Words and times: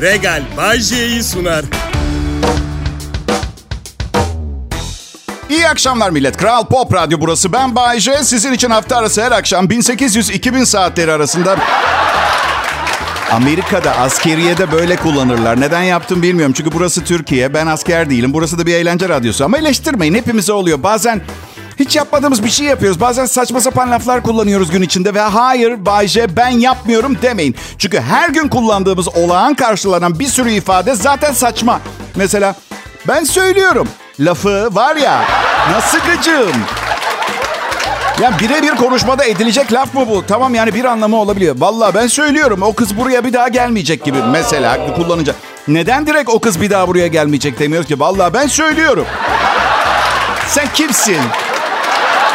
Regal 0.00 0.42
Bay 0.56 0.80
J'yi 0.80 1.22
sunar. 1.22 1.64
İyi 5.50 5.68
akşamlar 5.68 6.10
millet. 6.10 6.36
Kral 6.36 6.66
Pop 6.66 6.94
Radyo 6.94 7.20
burası. 7.20 7.52
Ben 7.52 7.76
Bay 7.76 8.00
J. 8.00 8.24
Sizin 8.24 8.52
için 8.52 8.70
hafta 8.70 8.96
arası 8.96 9.22
her 9.22 9.32
akşam 9.32 9.66
1800-2000 9.66 10.66
saatleri 10.66 11.12
arasında... 11.12 11.56
Amerika'da 13.32 13.96
askeriyede 13.96 14.72
böyle 14.72 14.96
kullanırlar. 14.96 15.60
Neden 15.60 15.82
yaptım 15.82 16.22
bilmiyorum. 16.22 16.54
Çünkü 16.56 16.72
burası 16.72 17.04
Türkiye. 17.04 17.54
Ben 17.54 17.66
asker 17.66 18.10
değilim. 18.10 18.32
Burası 18.32 18.58
da 18.58 18.66
bir 18.66 18.74
eğlence 18.74 19.08
radyosu. 19.08 19.44
Ama 19.44 19.58
eleştirmeyin. 19.58 20.14
Hepimize 20.14 20.52
oluyor. 20.52 20.82
Bazen 20.82 21.20
hiç 21.78 21.96
yapmadığımız 21.96 22.44
bir 22.44 22.50
şey 22.50 22.66
yapıyoruz. 22.66 23.00
Bazen 23.00 23.26
saçma 23.26 23.60
sapan 23.60 23.90
laflar 23.90 24.22
kullanıyoruz 24.22 24.70
gün 24.70 24.82
içinde. 24.82 25.14
Ve 25.14 25.20
hayır 25.20 25.86
Bay 25.86 26.06
J 26.06 26.36
ben 26.36 26.48
yapmıyorum 26.48 27.18
demeyin. 27.22 27.54
Çünkü 27.78 28.00
her 28.00 28.28
gün 28.28 28.48
kullandığımız 28.48 29.08
olağan 29.08 29.54
karşılanan 29.54 30.18
bir 30.18 30.26
sürü 30.26 30.50
ifade 30.50 30.94
zaten 30.94 31.32
saçma. 31.32 31.80
Mesela 32.16 32.54
ben 33.08 33.24
söylüyorum. 33.24 33.88
Lafı 34.20 34.74
var 34.74 34.96
ya 34.96 35.24
nasıl 35.72 35.98
gıcığım. 35.98 36.52
Yani 38.22 38.34
birebir 38.40 38.76
konuşmada 38.76 39.24
edilecek 39.24 39.72
laf 39.72 39.94
mı 39.94 40.08
bu? 40.08 40.24
Tamam 40.26 40.54
yani 40.54 40.74
bir 40.74 40.84
anlamı 40.84 41.16
olabiliyor. 41.16 41.54
Vallahi 41.58 41.94
ben 41.94 42.06
söylüyorum 42.06 42.62
o 42.62 42.72
kız 42.72 42.96
buraya 42.96 43.24
bir 43.24 43.32
daha 43.32 43.48
gelmeyecek 43.48 44.04
gibi 44.04 44.18
mesela 44.32 44.94
kullanınca. 44.96 45.34
Neden 45.68 46.06
direkt 46.06 46.30
o 46.30 46.38
kız 46.40 46.60
bir 46.60 46.70
daha 46.70 46.88
buraya 46.88 47.06
gelmeyecek 47.06 47.58
demiyoruz 47.58 47.88
ki? 47.88 48.00
Vallahi 48.00 48.34
ben 48.34 48.46
söylüyorum. 48.46 49.06
Sen 50.48 50.66
kimsin? 50.74 51.18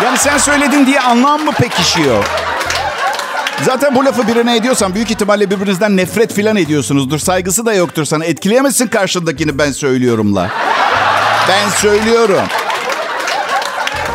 Yani 0.01 0.17
sen 0.17 0.37
söyledin 0.37 0.85
diye 0.85 0.99
anlam 1.01 1.41
mı 1.41 1.51
pekişiyor? 1.51 2.25
Zaten 3.61 3.95
bu 3.95 4.05
lafı 4.05 4.27
birine 4.27 4.55
ediyorsan 4.55 4.95
büyük 4.95 5.11
ihtimalle 5.11 5.49
birbirinizden 5.49 5.97
nefret 5.97 6.33
filan 6.33 6.55
ediyorsunuzdur. 6.55 7.19
Saygısı 7.19 7.65
da 7.65 7.73
yoktur 7.73 8.05
sana. 8.05 8.25
Etkileyemezsin 8.25 8.87
karşındakini 8.87 9.57
ben 9.57 9.71
söylüyorumla. 9.71 10.49
Ben 11.49 11.69
söylüyorum. 11.69 12.41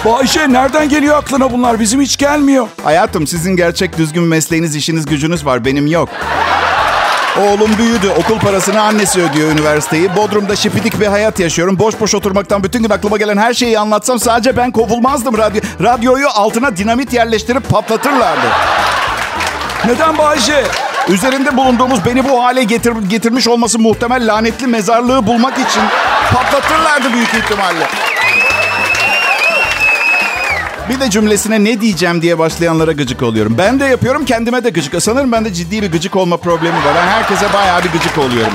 Bayşe 0.04 0.52
nereden 0.52 0.88
geliyor 0.88 1.16
aklına 1.16 1.52
bunlar? 1.52 1.80
Bizim 1.80 2.00
hiç 2.00 2.16
gelmiyor. 2.16 2.68
Hayatım 2.84 3.26
sizin 3.26 3.56
gerçek 3.56 3.98
düzgün 3.98 4.22
mesleğiniz, 4.22 4.76
işiniz, 4.76 5.06
gücünüz 5.06 5.46
var. 5.46 5.64
Benim 5.64 5.86
yok. 5.86 6.08
Oğlum 7.36 7.78
büyüdü. 7.78 8.08
Okul 8.18 8.38
parasını 8.38 8.82
annesi 8.82 9.22
ödüyor 9.22 9.52
üniversiteyi. 9.52 10.16
Bodrum'da 10.16 10.56
şipidik 10.56 11.00
bir 11.00 11.06
hayat 11.06 11.40
yaşıyorum. 11.40 11.78
Boş 11.78 12.00
boş 12.00 12.14
oturmaktan 12.14 12.62
bütün 12.62 12.82
gün 12.82 12.90
aklıma 12.90 13.16
gelen 13.16 13.36
her 13.36 13.54
şeyi 13.54 13.78
anlatsam 13.78 14.18
sadece 14.18 14.56
ben 14.56 14.70
kovulmazdım 14.70 15.38
radyo. 15.38 15.60
Radyoyu 15.82 16.28
altına 16.28 16.76
dinamit 16.76 17.12
yerleştirip 17.12 17.68
patlatırlardı. 17.68 18.46
Neden 19.84 20.18
Bayşe? 20.18 20.64
Üzerinde 21.08 21.56
bulunduğumuz 21.56 22.04
beni 22.06 22.28
bu 22.28 22.44
hale 22.44 22.64
getir, 22.64 22.92
getirmiş 23.08 23.48
olması 23.48 23.78
muhtemel 23.78 24.34
lanetli 24.34 24.66
mezarlığı 24.66 25.26
bulmak 25.26 25.54
için 25.54 25.82
patlatırlardı 26.34 27.12
büyük 27.12 27.34
ihtimalle. 27.34 27.88
Bir 30.88 31.00
de 31.00 31.10
cümlesine 31.10 31.64
ne 31.64 31.80
diyeceğim 31.80 32.22
diye 32.22 32.38
başlayanlara 32.38 32.92
gıcık 32.92 33.22
oluyorum. 33.22 33.54
Ben 33.58 33.80
de 33.80 33.84
yapıyorum 33.84 34.24
kendime 34.24 34.64
de 34.64 34.70
gıcık. 34.70 35.02
Sanırım 35.02 35.32
bende 35.32 35.54
ciddi 35.54 35.82
bir 35.82 35.92
gıcık 35.92 36.16
olma 36.16 36.36
problemi 36.36 36.76
var. 36.76 36.94
Ben 36.94 37.06
herkese 37.08 37.52
bayağı 37.52 37.84
bir 37.84 37.88
gıcık 37.92 38.18
oluyorum. 38.18 38.52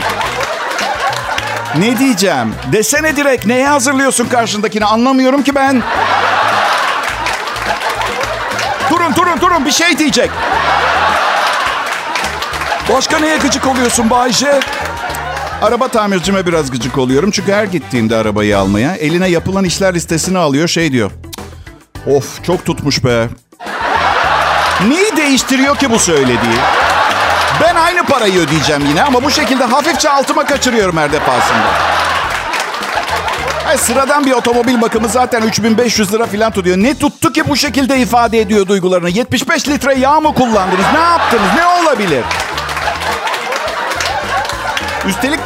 Ne 1.77 1.99
diyeceğim? 1.99 2.53
Desene 2.71 3.15
direkt. 3.15 3.45
Neye 3.45 3.67
hazırlıyorsun 3.67 4.25
karşındakini? 4.25 4.85
Anlamıyorum 4.85 5.43
ki 5.43 5.55
ben. 5.55 5.83
Durun 8.89 9.15
durun 9.15 9.41
durun 9.41 9.65
bir 9.65 9.71
şey 9.71 9.97
diyecek. 9.97 10.29
Başka 12.93 13.19
neye 13.19 13.37
gıcık 13.37 13.67
oluyorsun 13.67 14.09
Bayce? 14.09 14.59
Araba 15.61 15.87
tamircime 15.87 16.45
biraz 16.45 16.71
gıcık 16.71 16.97
oluyorum. 16.97 17.31
Çünkü 17.31 17.51
her 17.53 17.63
gittiğimde 17.63 18.15
arabayı 18.15 18.57
almaya 18.57 18.95
eline 18.95 19.27
yapılan 19.27 19.63
işler 19.63 19.93
listesini 19.93 20.37
alıyor. 20.37 20.67
Şey 20.67 20.91
diyor. 20.91 21.11
Of 22.07 22.43
çok 22.43 22.65
tutmuş 22.65 23.03
be. 23.03 23.27
Neyi 24.87 25.17
değiştiriyor 25.17 25.77
ki 25.77 25.91
bu 25.91 25.99
söylediği? 25.99 26.57
Ben 27.61 27.75
aynı 27.75 28.03
parayı 28.03 28.39
ödeyeceğim 28.39 28.85
yine 28.85 29.03
ama 29.03 29.23
bu 29.23 29.31
şekilde 29.31 29.63
hafifçe 29.63 30.09
altıma 30.09 30.45
kaçırıyorum 30.45 30.97
her 30.97 31.11
defasında. 31.13 31.67
Ay, 33.67 33.77
sıradan 33.77 34.25
bir 34.25 34.31
otomobil 34.31 34.81
bakımı 34.81 35.07
zaten 35.09 35.41
3500 35.41 36.13
lira 36.13 36.25
falan 36.25 36.51
tutuyor. 36.51 36.77
Ne 36.77 36.97
tuttu 36.97 37.33
ki 37.33 37.49
bu 37.49 37.55
şekilde 37.55 37.99
ifade 37.99 38.39
ediyor 38.39 38.67
duygularını? 38.67 39.09
75 39.09 39.67
litre 39.69 39.93
yağ 39.93 40.19
mı 40.19 40.33
kullandınız? 40.33 40.85
Ne 40.93 40.99
yaptınız? 40.99 41.49
Ne 41.55 41.65
olabilir? 41.65 42.23
Üstelik 45.07 45.39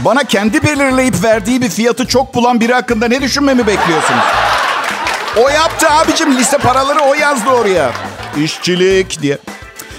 bana 0.00 0.24
kendi 0.24 0.62
belirleyip 0.62 1.22
verdiği 1.24 1.62
bir 1.62 1.68
fiyatı 1.70 2.06
çok 2.06 2.34
bulan 2.34 2.60
biri 2.60 2.74
hakkında 2.74 3.08
ne 3.08 3.22
düşünmemi 3.22 3.66
bekliyorsunuz? 3.66 4.24
O 5.36 5.48
yaptı 5.48 5.90
abicim. 5.90 6.38
Liste 6.38 6.58
paraları 6.58 7.00
o 7.00 7.14
yazdı 7.14 7.50
oraya. 7.50 7.92
İşçilik 8.44 9.22
diye. 9.22 9.38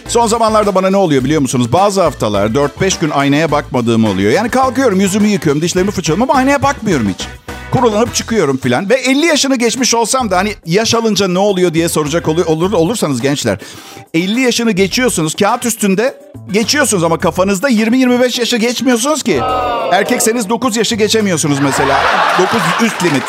Son 0.07 0.27
zamanlarda 0.27 0.75
bana 0.75 0.89
ne 0.89 0.97
oluyor 0.97 1.23
biliyor 1.23 1.41
musunuz? 1.41 1.73
Bazı 1.73 2.01
haftalar 2.01 2.49
4-5 2.49 3.01
gün 3.01 3.09
aynaya 3.09 3.51
bakmadığım 3.51 4.05
oluyor. 4.05 4.31
Yani 4.31 4.49
kalkıyorum 4.49 4.99
yüzümü 4.99 5.27
yıkıyorum, 5.27 5.61
dişlerimi 5.61 5.91
fırçalıyorum 5.91 6.29
ama 6.29 6.39
aynaya 6.39 6.63
bakmıyorum 6.63 7.09
hiç. 7.09 7.27
Kurulanıp 7.71 8.15
çıkıyorum 8.15 8.57
filan. 8.57 8.89
Ve 8.89 8.95
50 8.95 9.25
yaşını 9.25 9.55
geçmiş 9.55 9.95
olsam 9.95 10.31
da 10.31 10.37
hani 10.37 10.53
yaş 10.65 10.95
alınca 10.95 11.27
ne 11.27 11.39
oluyor 11.39 11.73
diye 11.73 11.89
soracak 11.89 12.27
olur, 12.27 12.45
olur 12.45 12.73
olursanız 12.73 13.21
gençler. 13.21 13.57
50 14.13 14.41
yaşını 14.41 14.71
geçiyorsunuz 14.71 15.35
kağıt 15.35 15.65
üstünde 15.65 16.17
geçiyorsunuz 16.51 17.03
ama 17.03 17.17
kafanızda 17.19 17.69
20-25 17.69 18.39
yaşı 18.39 18.57
geçmiyorsunuz 18.57 19.23
ki. 19.23 19.41
Erkekseniz 19.91 20.49
9 20.49 20.77
yaşı 20.77 20.95
geçemiyorsunuz 20.95 21.59
mesela. 21.59 21.99
9 22.39 22.61
üst 22.81 23.03
limit. 23.03 23.23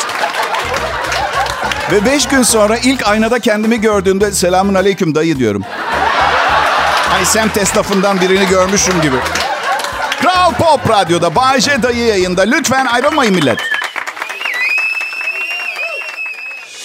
Ve 1.91 2.05
beş 2.05 2.27
gün 2.27 2.43
sonra 2.43 2.77
ilk 2.77 3.07
aynada 3.07 3.39
kendimi 3.39 3.81
gördüğümde 3.81 4.31
selamun 4.31 4.73
aleyküm 4.73 5.15
dayı 5.15 5.39
diyorum. 5.39 5.63
Hani 7.09 7.25
semt 7.25 7.57
esnafından 7.57 8.21
birini 8.21 8.47
görmüşüm 8.47 9.01
gibi. 9.01 9.15
Kral 10.21 10.53
Pop 10.53 10.89
Radyo'da 10.89 11.35
Bay 11.35 11.61
J 11.61 11.83
dayı 11.83 12.05
yayında. 12.05 12.41
Lütfen 12.41 12.85
ayrılmayın 12.85 13.35
millet. 13.35 13.57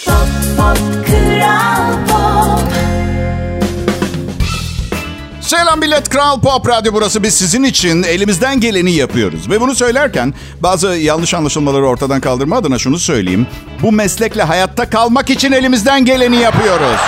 Pop, 0.07 0.29
pop, 0.57 0.79
Kral 1.07 2.07
Pop. 2.07 2.12
Selam 5.73 5.81
millet. 5.81 6.09
Kral 6.09 6.41
Pop 6.41 6.69
Radyo 6.69 6.93
burası. 6.93 7.23
Biz 7.23 7.35
sizin 7.35 7.63
için 7.63 8.03
elimizden 8.03 8.61
geleni 8.61 8.93
yapıyoruz. 8.93 9.51
Ve 9.51 9.61
bunu 9.61 9.75
söylerken 9.75 10.35
bazı 10.61 10.87
yanlış 10.89 11.35
anlaşılmaları 11.35 11.87
ortadan 11.87 12.21
kaldırma 12.21 12.57
adına 12.57 12.79
şunu 12.79 12.99
söyleyeyim. 12.99 13.47
Bu 13.83 13.93
meslekle 13.93 14.43
hayatta 14.43 14.91
kalmak 14.91 15.31
için 15.31 15.53
elimizden 15.53 16.05
geleni 16.05 16.37
yapıyoruz. 16.37 17.01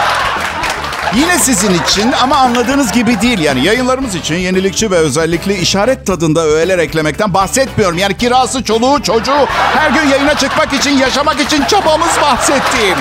Yine 1.17 1.39
sizin 1.39 1.75
için 1.83 2.13
ama 2.23 2.37
anladığınız 2.37 2.93
gibi 2.93 3.21
değil. 3.21 3.39
Yani 3.39 3.65
yayınlarımız 3.65 4.15
için 4.15 4.35
yenilikçi 4.35 4.91
ve 4.91 4.97
özellikle 4.97 5.59
işaret 5.59 6.07
tadında 6.07 6.47
öğeler 6.47 6.79
eklemekten 6.79 7.35
bahsetmiyorum. 7.35 7.99
Yani 7.99 8.17
kirası, 8.17 8.65
çoluğu, 8.65 9.03
çocuğu 9.03 9.47
her 9.75 9.91
gün 9.91 10.09
yayına 10.09 10.35
çıkmak 10.35 10.73
için, 10.73 10.99
yaşamak 10.99 11.41
için 11.41 11.65
çabamız 11.65 12.21
bahsettiğim. 12.23 12.99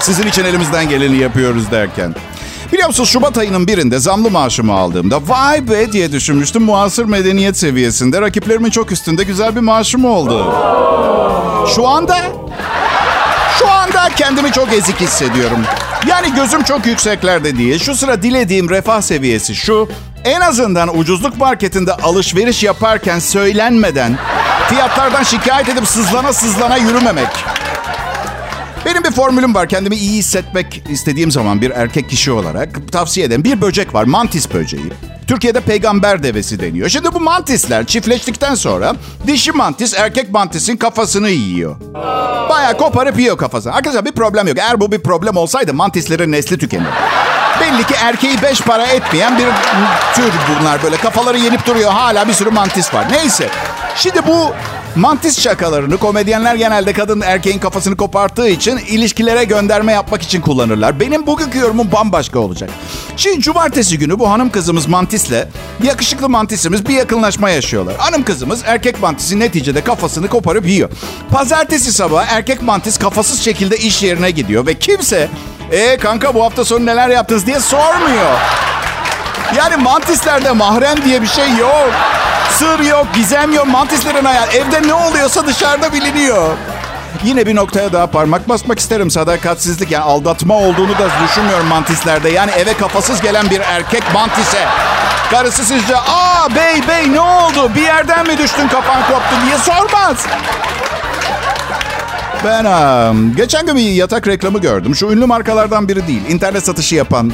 Sizin 0.00 0.26
için 0.26 0.44
elimizden 0.44 0.88
geleni 0.88 1.16
yapıyoruz 1.16 1.70
derken. 1.70 2.14
Biliyor 2.74 2.92
Şubat 2.92 3.38
ayının 3.38 3.66
birinde 3.66 3.98
zamlı 3.98 4.30
maaşımı 4.30 4.72
aldığımda 4.72 5.28
vay 5.28 5.68
be 5.70 5.92
diye 5.92 6.12
düşünmüştüm. 6.12 6.62
Muasır 6.62 7.04
medeniyet 7.04 7.56
seviyesinde 7.56 8.20
rakiplerimin 8.20 8.70
çok 8.70 8.92
üstünde 8.92 9.24
güzel 9.24 9.56
bir 9.56 9.60
maaşım 9.60 10.04
oldu. 10.04 10.54
Şu 11.74 11.88
anda 11.88 12.16
şu 13.58 13.70
anda 13.70 14.08
kendimi 14.16 14.52
çok 14.52 14.72
ezik 14.72 15.00
hissediyorum. 15.00 15.58
Yani 16.08 16.34
gözüm 16.34 16.62
çok 16.62 16.86
yükseklerde 16.86 17.58
değil. 17.58 17.78
Şu 17.78 17.94
sıra 17.94 18.22
dilediğim 18.22 18.70
refah 18.70 19.00
seviyesi 19.00 19.54
şu. 19.54 19.88
En 20.24 20.40
azından 20.40 20.98
ucuzluk 20.98 21.38
marketinde 21.38 21.92
alışveriş 21.92 22.62
yaparken 22.62 23.18
söylenmeden 23.18 24.18
fiyatlardan 24.68 25.22
şikayet 25.22 25.68
edip 25.68 25.88
sızlana 25.88 26.32
sızlana 26.32 26.76
yürümemek. 26.76 27.53
Benim 28.84 29.04
bir 29.04 29.10
formülüm 29.10 29.54
var. 29.54 29.68
Kendimi 29.68 29.96
iyi 29.96 30.18
hissetmek 30.18 30.82
istediğim 30.88 31.30
zaman 31.30 31.60
bir 31.60 31.70
erkek 31.70 32.10
kişi 32.10 32.32
olarak 32.32 32.92
tavsiye 32.92 33.26
ederim. 33.26 33.44
Bir 33.44 33.60
böcek 33.60 33.94
var. 33.94 34.04
Mantis 34.04 34.52
böceği. 34.54 34.92
Türkiye'de 35.26 35.60
peygamber 35.60 36.22
devesi 36.22 36.60
deniyor. 36.60 36.88
Şimdi 36.88 37.14
bu 37.14 37.20
mantisler 37.20 37.86
çiftleştikten 37.86 38.54
sonra 38.54 38.94
dişi 39.26 39.52
mantis 39.52 39.94
erkek 39.94 40.30
mantisin 40.32 40.76
kafasını 40.76 41.30
yiyor. 41.30 41.76
Bayağı 42.48 42.76
koparıp 42.76 43.18
yiyor 43.18 43.38
kafasını. 43.38 43.72
Arkadaşlar 43.72 44.04
bir 44.04 44.12
problem 44.12 44.48
yok. 44.48 44.58
Eğer 44.58 44.80
bu 44.80 44.92
bir 44.92 44.98
problem 44.98 45.36
olsaydı 45.36 45.74
mantislerin 45.74 46.32
nesli 46.32 46.58
tükenir. 46.58 46.86
Belli 47.60 47.86
ki 47.86 47.94
erkeği 48.02 48.42
beş 48.42 48.60
para 48.60 48.86
etmeyen 48.86 49.38
bir 49.38 49.46
tür 50.14 50.32
bunlar 50.60 50.82
böyle. 50.82 50.96
Kafaları 50.96 51.38
yenip 51.38 51.66
duruyor. 51.66 51.90
Hala 51.90 52.28
bir 52.28 52.32
sürü 52.32 52.50
mantis 52.50 52.94
var. 52.94 53.06
Neyse. 53.12 53.48
Şimdi 53.96 54.26
bu 54.26 54.52
Mantis 54.96 55.40
şakalarını 55.40 55.96
komedyenler 55.96 56.54
genelde 56.54 56.92
kadın 56.92 57.20
erkeğin 57.20 57.58
kafasını 57.58 57.96
koparttığı 57.96 58.48
için 58.48 58.76
ilişkilere 58.76 59.44
gönderme 59.44 59.92
yapmak 59.92 60.22
için 60.22 60.40
kullanırlar. 60.40 61.00
Benim 61.00 61.26
bugünkü 61.26 61.58
yorumum 61.58 61.92
bambaşka 61.92 62.38
olacak. 62.38 62.70
Şimdi 63.16 63.40
cumartesi 63.40 63.98
günü 63.98 64.18
bu 64.18 64.30
hanım 64.30 64.50
kızımız 64.50 64.86
Mantis'le 64.86 65.48
yakışıklı 65.82 66.28
Mantis'imiz 66.28 66.88
bir 66.88 66.94
yakınlaşma 66.94 67.50
yaşıyorlar. 67.50 67.94
Hanım 67.98 68.24
kızımız 68.24 68.62
erkek 68.66 69.02
Mantis'in 69.02 69.40
neticede 69.40 69.80
kafasını 69.80 70.28
koparıp 70.28 70.66
yiyor. 70.66 70.90
Pazartesi 71.30 71.92
sabahı 71.92 72.26
erkek 72.30 72.62
Mantis 72.62 72.98
kafasız 72.98 73.40
şekilde 73.40 73.76
iş 73.76 74.02
yerine 74.02 74.30
gidiyor 74.30 74.66
ve 74.66 74.74
kimse 74.74 75.28
e 75.70 75.96
kanka 75.96 76.34
bu 76.34 76.44
hafta 76.44 76.64
sonu 76.64 76.86
neler 76.86 77.08
yaptınız 77.08 77.46
diye 77.46 77.60
sormuyor. 77.60 78.38
Yani 79.56 79.76
mantislerde 79.76 80.50
mahrem 80.52 81.04
diye 81.04 81.22
bir 81.22 81.26
şey 81.26 81.50
yok. 81.60 81.90
Sır 82.50 82.80
yok, 82.80 83.06
gizem 83.14 83.52
yok. 83.52 83.66
Mantislerin 83.66 84.24
hayal. 84.24 84.54
Evde 84.54 84.88
ne 84.88 84.94
oluyorsa 84.94 85.46
dışarıda 85.46 85.92
biliniyor. 85.92 86.48
Yine 87.24 87.46
bir 87.46 87.56
noktaya 87.56 87.92
daha 87.92 88.06
parmak 88.06 88.48
basmak 88.48 88.78
isterim. 88.78 89.10
Sadakatsizlik 89.10 89.90
yani 89.90 90.04
aldatma 90.04 90.54
olduğunu 90.54 90.98
da 90.98 91.08
düşünmüyorum 91.28 91.66
mantislerde. 91.66 92.28
Yani 92.30 92.50
eve 92.50 92.74
kafasız 92.74 93.20
gelen 93.20 93.50
bir 93.50 93.60
erkek 93.60 94.02
mantise. 94.14 94.58
Karısı 95.30 95.64
sizce 95.64 95.96
aa 95.96 96.48
bey 96.56 96.88
bey 96.88 97.12
ne 97.12 97.20
oldu 97.20 97.70
bir 97.74 97.82
yerden 97.82 98.26
mi 98.26 98.38
düştün 98.38 98.68
kafan 98.68 99.02
koptu 99.02 99.36
diye 99.46 99.58
sormaz. 99.58 100.16
Ben 102.44 102.64
um, 102.64 103.36
geçen 103.36 103.66
gün 103.66 103.76
bir 103.76 103.90
yatak 103.90 104.28
reklamı 104.28 104.58
gördüm. 104.58 104.94
Şu 104.94 105.06
ünlü 105.06 105.26
markalardan 105.26 105.88
biri 105.88 106.06
değil. 106.06 106.22
İnternet 106.28 106.64
satışı 106.64 106.94
yapan 106.94 107.32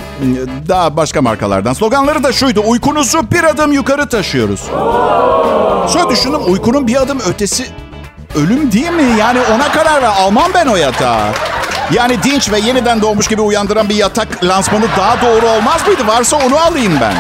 daha 0.69 0.97
başka 0.97 1.23
markalardan. 1.23 1.73
Sloganları 1.73 2.23
da 2.23 2.33
şuydu. 2.33 2.63
Uykunuzu 2.67 3.31
bir 3.31 3.45
adım 3.45 3.73
yukarı 3.73 4.09
taşıyoruz. 4.09 4.61
Sonra 5.93 6.11
düşündüm 6.11 6.41
uykunun 6.47 6.87
bir 6.87 7.03
adım 7.03 7.19
ötesi 7.21 7.67
ölüm 8.35 8.73
değil 8.73 8.91
mi? 8.91 9.19
Yani 9.19 9.39
ona 9.55 9.73
karar 9.73 10.03
ver. 10.03 10.11
Almam 10.21 10.51
ben 10.55 10.67
o 10.67 10.77
yatağı. 10.77 11.29
Yani 11.93 12.23
dinç 12.23 12.53
ve 12.53 12.59
yeniden 12.61 13.03
doğmuş 13.03 13.29
gibi 13.29 13.41
uyandıran 13.43 13.89
bir 13.89 13.95
yatak 13.95 14.45
lansmanı 14.45 14.85
daha 14.99 15.23
doğru 15.23 15.47
olmaz 15.47 15.87
mıydı? 15.87 16.07
Varsa 16.07 16.37
onu 16.47 16.57
alayım 16.57 16.93
ben. 17.01 17.15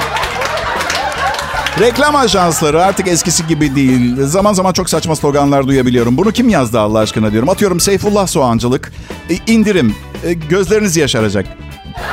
Reklam 1.80 2.16
ajansları 2.16 2.84
artık 2.84 3.08
eskisi 3.08 3.46
gibi 3.46 3.74
değil. 3.76 4.16
Zaman 4.24 4.52
zaman 4.52 4.72
çok 4.72 4.90
saçma 4.90 5.16
sloganlar 5.16 5.66
duyabiliyorum. 5.66 6.16
Bunu 6.16 6.32
kim 6.32 6.48
yazdı 6.48 6.80
Allah 6.80 6.98
aşkına 6.98 7.32
diyorum. 7.32 7.48
Atıyorum 7.48 7.80
Seyfullah 7.80 8.26
Soğancılık. 8.26 8.92
E, 9.30 9.52
indirim. 9.52 9.94
E, 10.24 10.32
gözleriniz 10.32 10.96
yaşaracak. 10.96 11.46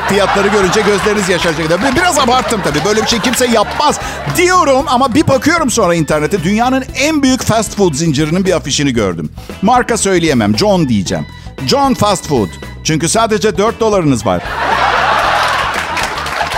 Fiyatları 0.10 0.48
görünce 0.48 0.82
gözleriniz 0.82 1.30
yaşaracak. 1.30 1.96
Biraz 1.96 2.20
abarttım 2.20 2.62
tabii. 2.64 2.86
Böyle 2.86 3.02
bir 3.02 3.08
şey 3.08 3.20
kimse 3.20 3.48
yapmaz 3.48 4.00
diyorum 4.38 4.86
ama 4.88 5.14
bir 5.14 5.28
bakıyorum 5.28 5.70
sonra 5.70 5.96
internete. 5.96 6.44
Dünyanın 6.44 6.84
en 6.96 7.24
büyük 7.24 7.44
fast 7.44 7.76
food 7.76 7.94
zincirinin 7.94 8.46
bir 8.46 8.56
afişini 8.56 8.94
gördüm. 8.94 9.30
Marka 9.62 9.98
söyleyemem. 9.98 10.58
John 10.58 10.90
diyeceğim. 10.90 11.26
John 11.66 11.94
Fast 11.94 12.28
Food. 12.28 12.50
Çünkü 12.84 13.10
sadece 13.10 13.58
4 13.58 13.80
dolarınız 13.80 14.26
var. 14.26 14.44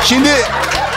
Şimdi 0.03 0.29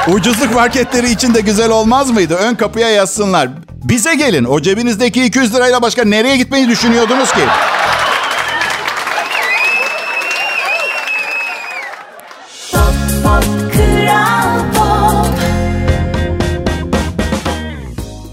Ucuzluk 0.08 0.54
marketleri 0.54 1.10
için 1.10 1.34
de 1.34 1.40
güzel 1.40 1.70
olmaz 1.70 2.10
mıydı? 2.10 2.34
Ön 2.34 2.54
kapıya 2.54 2.90
yazsınlar. 2.90 3.48
Bize 3.84 4.14
gelin. 4.14 4.44
O 4.44 4.60
cebinizdeki 4.62 5.24
200 5.24 5.54
lirayla 5.54 5.82
başka 5.82 6.04
nereye 6.04 6.36
gitmeyi 6.36 6.68
düşünüyordunuz 6.68 7.32
ki? 7.32 7.40
Pop, 12.72 12.94
pop, 13.24 13.44
Kral 13.72 14.60
Pop. 14.74 15.26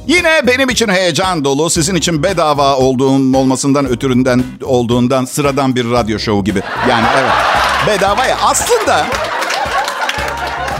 Yine 0.08 0.48
benim 0.48 0.70
için 0.70 0.88
heyecan 0.88 1.44
dolu, 1.46 1.70
sizin 1.70 1.96
için 1.96 2.24
bedava 2.24 2.76
olduğum 2.76 3.38
olmasından 3.38 3.86
ötüründen 3.86 4.44
olduğundan 4.64 5.26
sıradan 5.26 5.76
bir 5.76 5.92
radyo 5.92 6.20
şovu 6.20 6.44
gibi. 6.44 6.62
Yani 6.90 7.06
evet. 7.20 7.32
Bedava 7.88 8.26
ya. 8.26 8.38
Aslında 8.44 9.06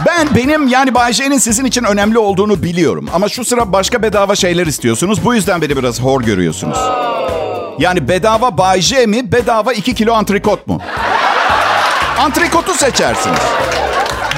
ben 0.06 0.34
benim 0.34 0.68
yani 0.68 0.94
Bay 0.94 1.12
J'nin 1.12 1.38
sizin 1.38 1.64
için 1.64 1.84
önemli 1.84 2.18
olduğunu 2.18 2.62
biliyorum. 2.62 3.08
Ama 3.12 3.28
şu 3.28 3.44
sıra 3.44 3.72
başka 3.72 4.02
bedava 4.02 4.34
şeyler 4.34 4.66
istiyorsunuz. 4.66 5.24
Bu 5.24 5.34
yüzden 5.34 5.62
beni 5.62 5.76
biraz 5.76 6.00
hor 6.00 6.22
görüyorsunuz. 6.22 6.78
Yani 7.78 8.08
bedava 8.08 8.58
Bay 8.58 8.80
J 8.80 9.06
mi, 9.06 9.32
bedava 9.32 9.72
2 9.72 9.94
kilo 9.94 10.14
antrikot 10.14 10.66
mu? 10.66 10.80
Antrikotu 12.18 12.74
seçersiniz. 12.74 13.40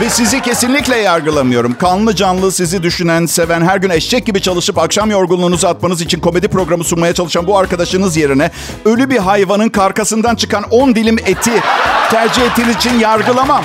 Ve 0.01 0.11
sizi 0.11 0.43
kesinlikle 0.43 0.97
yargılamıyorum. 0.97 1.75
Kanlı 1.79 2.17
canlı 2.17 2.53
sizi 2.53 2.83
düşünen, 2.83 3.27
seven, 3.27 3.61
her 3.63 3.77
gün 3.77 3.91
eşek 3.91 4.27
gibi 4.27 4.41
çalışıp 4.41 4.79
akşam 4.79 5.11
yorgunluğunuzu 5.11 5.67
atmanız 5.67 6.01
için 6.01 6.21
komedi 6.21 6.49
programı 6.49 6.85
sunmaya 6.85 7.15
çalışan 7.15 7.47
bu 7.47 7.59
arkadaşınız 7.59 8.17
yerine 8.17 8.51
ölü 8.85 9.11
bir 9.11 9.19
hayvanın 9.19 9.69
karkasından 9.69 10.35
çıkan 10.35 10.65
10 10.71 10.95
dilim 10.95 11.19
eti 11.19 11.63
tercih 12.11 12.43
ettiğiniz 12.43 12.77
için 12.77 12.99
yargılamam. 12.99 13.65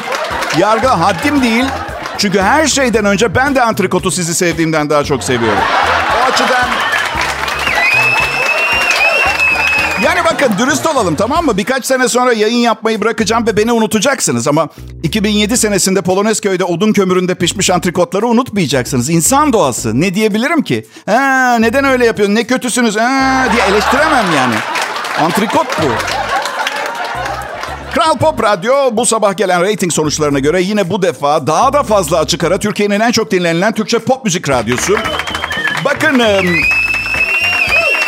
Yargı 0.58 0.88
haddim 0.88 1.44
değil. 1.44 1.66
Çünkü 2.18 2.42
her 2.42 2.68
şeyden 2.68 3.06
önce 3.06 3.36
ben 3.36 3.56
de 3.56 3.62
antrikotu 3.62 4.12
sizi 4.12 4.36
sevdiğimden 4.36 4.90
daha 4.90 5.04
çok 5.04 5.24
seviyorum. 5.24 5.60
O 6.22 6.32
açıdan... 6.32 6.70
Yani 10.04 10.20
bakın 10.26 10.52
dürüst 10.60 10.86
olalım 10.88 11.16
tamam 11.16 11.46
mı? 11.46 11.58
Birkaç 11.58 11.86
sene 11.86 12.08
sonra 12.08 12.34
yayın 12.34 12.58
yapmayı 12.58 13.02
bırakacağım 13.02 13.48
ve 13.48 13.58
beni 13.58 13.72
unutacaksınız. 13.72 14.48
Ama 14.48 14.68
2007 15.04 15.58
senesinde 15.58 16.02
Polonezköy'de 16.02 16.64
odun 16.64 16.94
kömüründe 16.94 17.36
pişmiş 17.36 17.70
antrikotları 17.70 18.28
unutmayacaksınız. 18.28 19.10
İnsan 19.10 19.54
doğası. 19.54 20.02
Ne 20.02 20.14
diyebilirim 20.16 20.62
ki? 20.62 20.88
Ha, 21.06 21.58
neden 21.60 21.86
öyle 21.86 22.06
yapıyorsun? 22.06 22.36
Ne 22.36 22.44
kötüsünüz? 22.44 22.96
Ha, 22.98 23.46
diye 23.54 23.64
eleştiremem 23.64 24.26
yani. 24.36 24.56
Antrikot 25.22 25.68
bu. 25.82 25.88
Kral 27.98 28.18
Pop 28.18 28.44
Radyo 28.44 28.74
bu 28.92 29.06
sabah 29.06 29.38
gelen 29.38 29.62
reyting 29.62 29.94
sonuçlarına 29.94 30.40
göre 30.40 30.62
yine 30.62 30.90
bu 30.90 31.02
defa 31.02 31.48
daha 31.48 31.74
da 31.74 31.84
fazla 31.84 32.20
açık 32.20 32.44
ara 32.44 32.58
Türkiye'nin 32.60 33.00
en 33.00 33.12
çok 33.12 33.32
dinlenilen 33.32 33.74
Türkçe 33.74 34.00
pop 34.00 34.26
müzik 34.26 34.50
radyosu. 34.50 34.98
Bakın 35.86 36.22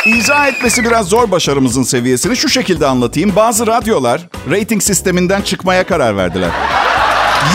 izah 0.06 0.48
etmesi 0.48 0.84
biraz 0.84 1.08
zor 1.08 1.30
başarımızın 1.30 1.82
seviyesini 1.82 2.36
şu 2.36 2.48
şekilde 2.48 2.86
anlatayım. 2.86 3.36
Bazı 3.36 3.66
radyolar 3.66 4.28
reyting 4.50 4.82
sisteminden 4.82 5.42
çıkmaya 5.42 5.86
karar 5.86 6.16
verdiler. 6.16 6.50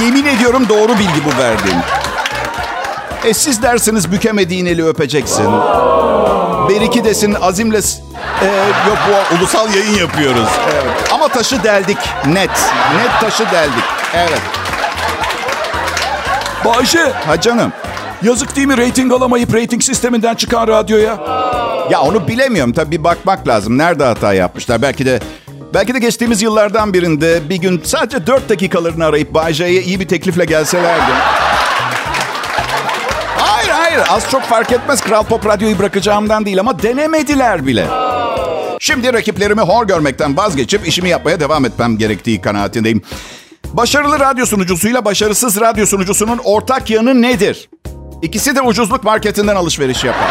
Yemin 0.01 0.25
ediyorum 0.25 0.69
doğru 0.69 0.91
bilgi 0.93 1.25
bu 1.25 1.41
verdiğim. 1.41 1.77
E 3.25 3.33
siz 3.33 3.61
dersiniz 3.63 4.11
bükemediğin 4.11 4.65
eli 4.65 4.87
öpeceksin. 4.87 5.47
Beriki 6.69 7.03
desin 7.03 7.33
azimle... 7.33 7.81
s- 8.39 8.45
E, 8.45 8.49
yok 8.89 8.97
bu 9.09 9.35
ulusal 9.35 9.73
yayın 9.73 9.95
yapıyoruz. 9.97 10.49
Evet. 10.73 11.11
Ama 11.13 11.27
taşı 11.27 11.63
deldik 11.63 11.97
net. 12.25 12.49
Net 12.97 13.21
taşı 13.21 13.43
deldik. 13.51 13.83
Evet. 14.15 14.41
Bayşe, 16.65 17.11
Ha 17.27 17.41
canım. 17.41 17.73
yazık 18.23 18.55
değil 18.55 18.67
mi 18.67 18.77
reyting 18.77 19.13
alamayıp 19.13 19.53
reyting 19.53 19.83
sisteminden 19.83 20.35
çıkan 20.35 20.67
radyoya? 20.67 21.17
Ya 21.89 22.01
onu 22.01 22.27
bilemiyorum. 22.27 22.73
Tabii 22.73 22.91
bir 22.91 23.03
bakmak 23.03 23.47
lazım. 23.47 23.77
Nerede 23.77 24.03
hata 24.05 24.33
yapmışlar? 24.33 24.81
Belki 24.81 25.05
de 25.05 25.19
belki 25.73 25.93
de 25.93 25.99
geçtiğimiz 25.99 26.41
yıllardan 26.41 26.93
birinde 26.93 27.49
bir 27.49 27.55
gün 27.55 27.81
sadece 27.85 28.27
4 28.27 28.49
dakikalarını 28.49 29.05
arayıp 29.05 29.33
Bay 29.33 29.53
J'ye 29.53 29.81
iyi 29.81 29.99
bir 29.99 30.07
teklifle 30.07 30.45
gelselerdi. 30.45 31.11
Hayır 33.39 33.69
hayır 33.69 33.99
az 34.09 34.31
çok 34.31 34.43
fark 34.43 34.71
etmez. 34.71 35.01
Kral 35.01 35.23
Pop 35.23 35.45
Radyo'yu 35.45 35.79
bırakacağımdan 35.79 36.45
değil 36.45 36.59
ama 36.59 36.81
denemediler 36.83 37.67
bile. 37.67 37.85
Şimdi 38.79 39.13
rakiplerimi 39.13 39.61
hor 39.61 39.87
görmekten 39.87 40.37
vazgeçip 40.37 40.87
işimi 40.87 41.09
yapmaya 41.09 41.39
devam 41.39 41.65
etmem 41.65 41.97
gerektiği 41.97 42.41
kanaatindeyim. 42.41 43.01
Başarılı 43.73 44.19
radyo 44.19 44.45
sunucusuyla 44.45 45.05
başarısız 45.05 45.59
radyo 45.59 45.85
sunucusunun 45.85 46.39
ortak 46.43 46.89
yanı 46.89 47.21
nedir? 47.21 47.69
İkisi 48.21 48.55
de 48.55 48.61
ucuzluk 48.61 49.03
marketinden 49.03 49.55
alışveriş 49.55 50.03
yapar. 50.03 50.29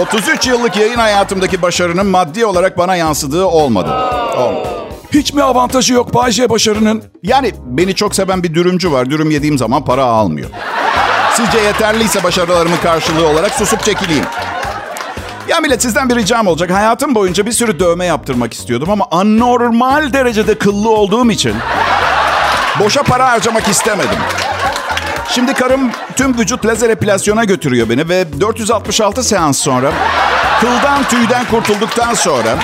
33 0.00 0.46
yıllık 0.46 0.76
yayın 0.76 0.98
hayatımdaki 0.98 1.62
başarının 1.62 2.06
maddi 2.06 2.46
olarak 2.46 2.78
bana 2.78 2.96
yansıdığı 2.96 3.44
olmadı. 3.44 3.90
Olmadı. 4.36 4.68
Hiç 5.14 5.32
mi 5.32 5.42
avantajı 5.42 5.94
yok 5.94 6.14
Bayşe 6.14 6.50
başarının? 6.50 7.02
Yani 7.22 7.52
beni 7.64 7.94
çok 7.94 8.14
seven 8.14 8.42
bir 8.42 8.54
dürümcü 8.54 8.92
var. 8.92 9.10
Dürüm 9.10 9.30
yediğim 9.30 9.58
zaman 9.58 9.84
para 9.84 10.04
almıyor. 10.04 10.50
Sizce 11.36 11.58
yeterliyse 11.58 12.22
başarılarımın 12.22 12.76
karşılığı 12.76 13.26
olarak 13.28 13.52
susup 13.52 13.84
çekileyim. 13.84 14.24
Ya 15.48 15.60
millet 15.60 15.82
sizden 15.82 16.08
bir 16.08 16.16
ricam 16.16 16.46
olacak. 16.46 16.70
Hayatım 16.70 17.14
boyunca 17.14 17.46
bir 17.46 17.52
sürü 17.52 17.80
dövme 17.80 18.04
yaptırmak 18.04 18.54
istiyordum 18.54 18.90
ama 18.90 19.06
anormal 19.10 20.12
derecede 20.12 20.58
kıllı 20.58 20.90
olduğum 20.90 21.30
için 21.30 21.54
boşa 22.80 23.02
para 23.02 23.30
harcamak 23.30 23.68
istemedim. 23.68 24.18
Şimdi 25.28 25.54
karım 25.54 25.90
tüm 26.16 26.38
vücut 26.38 26.66
lazer 26.66 26.90
epilasyona 26.90 27.44
götürüyor 27.44 27.88
beni 27.88 28.08
ve 28.08 28.40
466 28.40 29.24
seans 29.24 29.58
sonra 29.58 29.92
kıldan 30.60 31.04
tüyden 31.04 31.44
kurtulduktan 31.44 32.14
sonra 32.14 32.56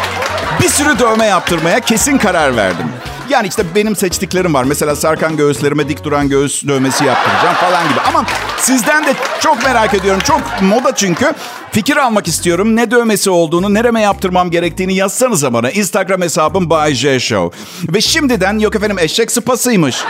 Bir 0.63 0.69
sürü 0.69 0.99
dövme 0.99 1.27
yaptırmaya 1.27 1.81
kesin 1.81 2.19
karar 2.19 2.57
verdim. 2.57 2.87
Yani 3.29 3.49
işte 3.49 3.63
benim 3.75 3.97
seçtiklerim 3.97 4.55
var. 4.55 4.65
Mesela 4.65 4.97
sarkan 4.97 5.37
göğüslerime 5.37 5.89
dik 5.89 6.05
duran 6.05 6.29
göğüs 6.29 6.67
dövmesi 6.67 7.05
yaptıracağım 7.05 7.55
falan 7.55 7.89
gibi. 7.89 8.01
Ama 8.09 8.25
sizden 8.59 9.07
de 9.07 9.15
çok 9.41 9.65
merak 9.65 9.95
ediyorum. 9.95 10.21
Çok 10.25 10.41
moda 10.63 10.95
çünkü. 10.95 11.33
Fikir 11.73 11.97
almak 11.97 12.29
istiyorum. 12.29 12.77
Ne 12.77 12.91
dövmesi 12.91 13.31
olduğunu, 13.31 13.75
nereme 13.75 14.01
yaptırmam 14.01 14.51
gerektiğini 14.51 14.95
yazsanıza 14.95 15.53
bana. 15.53 15.71
Instagram 15.71 16.23
hesabım 16.23 16.71
Bay 16.71 16.95
J 16.95 17.21
Show. 17.21 17.59
Ve 17.95 18.01
şimdiden 18.01 18.59
yok 18.59 18.77
efendim 18.77 18.99
eşek 18.99 19.31
sıpasıymış, 19.31 20.05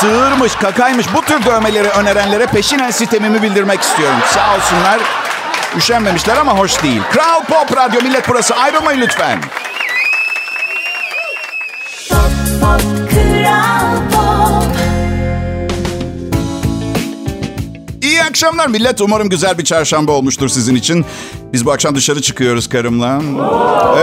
sığırmış, 0.00 0.54
kakaymış 0.54 1.06
bu 1.14 1.22
tür 1.22 1.44
dövmeleri 1.44 1.88
önerenlere 1.88 2.46
peşinen 2.46 2.90
sistemimi 2.90 3.42
bildirmek 3.42 3.80
istiyorum. 3.80 4.18
Sağ 4.34 4.56
olsunlar. 4.56 5.00
Üşenmemişler 5.76 6.36
ama 6.36 6.58
hoş 6.58 6.82
değil. 6.82 7.02
Kral 7.12 7.44
Pop 7.44 7.76
Radyo 7.76 8.02
Millet 8.02 8.28
burası. 8.28 8.54
Ayrılmayın 8.56 9.00
lütfen. 9.00 9.38
İyi 18.02 18.22
akşamlar 18.22 18.66
millet. 18.66 19.00
Umarım 19.00 19.28
güzel 19.28 19.58
bir 19.58 19.64
çarşamba 19.64 20.12
olmuştur 20.12 20.48
sizin 20.48 20.74
için. 20.74 21.04
Biz 21.52 21.66
bu 21.66 21.72
akşam 21.72 21.94
dışarı 21.94 22.22
çıkıyoruz 22.22 22.68
karımla. 22.68 23.20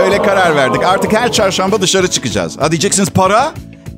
Öyle 0.04 0.22
karar 0.22 0.56
verdik. 0.56 0.84
Artık 0.84 1.12
her 1.12 1.32
çarşamba 1.32 1.80
dışarı 1.82 2.08
çıkacağız. 2.08 2.58
Ha 2.58 2.70
diyeceksiniz 2.70 3.10
para? 3.10 3.52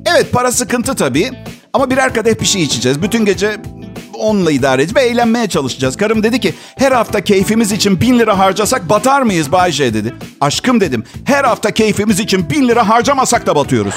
Evet 0.05 0.31
para 0.31 0.51
sıkıntı 0.51 0.95
tabii. 0.95 1.31
Ama 1.73 1.89
birer 1.89 2.13
kadeh 2.13 2.39
bir 2.41 2.45
şey 2.45 2.63
içeceğiz. 2.63 3.01
Bütün 3.01 3.25
gece 3.25 3.57
onunla 4.13 4.51
idare 4.51 4.81
edeceğiz 4.81 4.95
ve 4.95 5.11
eğlenmeye 5.11 5.49
çalışacağız. 5.49 5.97
Karım 5.97 6.23
dedi 6.23 6.39
ki 6.39 6.53
her 6.77 6.91
hafta 6.91 7.21
keyfimiz 7.21 7.71
için 7.71 8.01
bin 8.01 8.19
lira 8.19 8.39
harcasak 8.39 8.89
batar 8.89 9.21
mıyız 9.21 9.51
Bay 9.51 9.71
J 9.71 9.93
dedi. 9.93 10.13
Aşkım 10.41 10.81
dedim 10.81 11.03
her 11.25 11.43
hafta 11.43 11.71
keyfimiz 11.71 12.19
için 12.19 12.49
bin 12.49 12.67
lira 12.67 12.89
harcamasak 12.89 13.47
da 13.47 13.55
batıyoruz. 13.55 13.93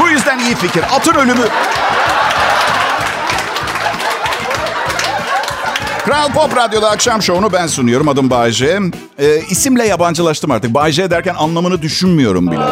Bu 0.00 0.08
yüzden 0.08 0.38
iyi 0.38 0.54
fikir. 0.54 0.84
Atın 0.96 1.14
ölümü. 1.14 1.44
Kral 6.04 6.28
Pop 6.32 6.56
Radyo'da 6.56 6.90
akşam 6.90 7.22
şovunu 7.22 7.52
ben 7.52 7.66
sunuyorum. 7.66 8.08
Adım 8.08 8.30
Bayce. 8.30 8.78
Ee, 9.18 9.36
isimle 9.50 9.86
yabancılaştım 9.86 10.50
artık. 10.50 10.74
Bayce 10.74 11.10
derken 11.10 11.34
anlamını 11.38 11.82
düşünmüyorum 11.82 12.50
bile. 12.50 12.64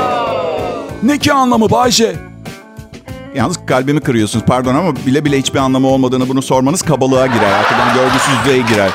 Ne 1.03 1.19
ki 1.19 1.33
anlamı 1.33 1.71
Bayce? 1.71 2.17
Yalnız 3.35 3.67
kalbimi 3.67 4.01
kırıyorsunuz. 4.01 4.45
Pardon 4.45 4.75
ama 4.75 4.97
bile 4.97 5.25
bile 5.25 5.39
hiçbir 5.39 5.59
anlamı 5.59 5.87
olmadığını 5.87 6.29
bunu 6.29 6.43
sormanız 6.43 6.83
kabalığa 6.83 7.27
girer. 7.27 7.53
Artık 7.53 7.79
yani 7.79 7.93
görgüsüzlüğe 7.95 8.59
girer. 8.73 8.91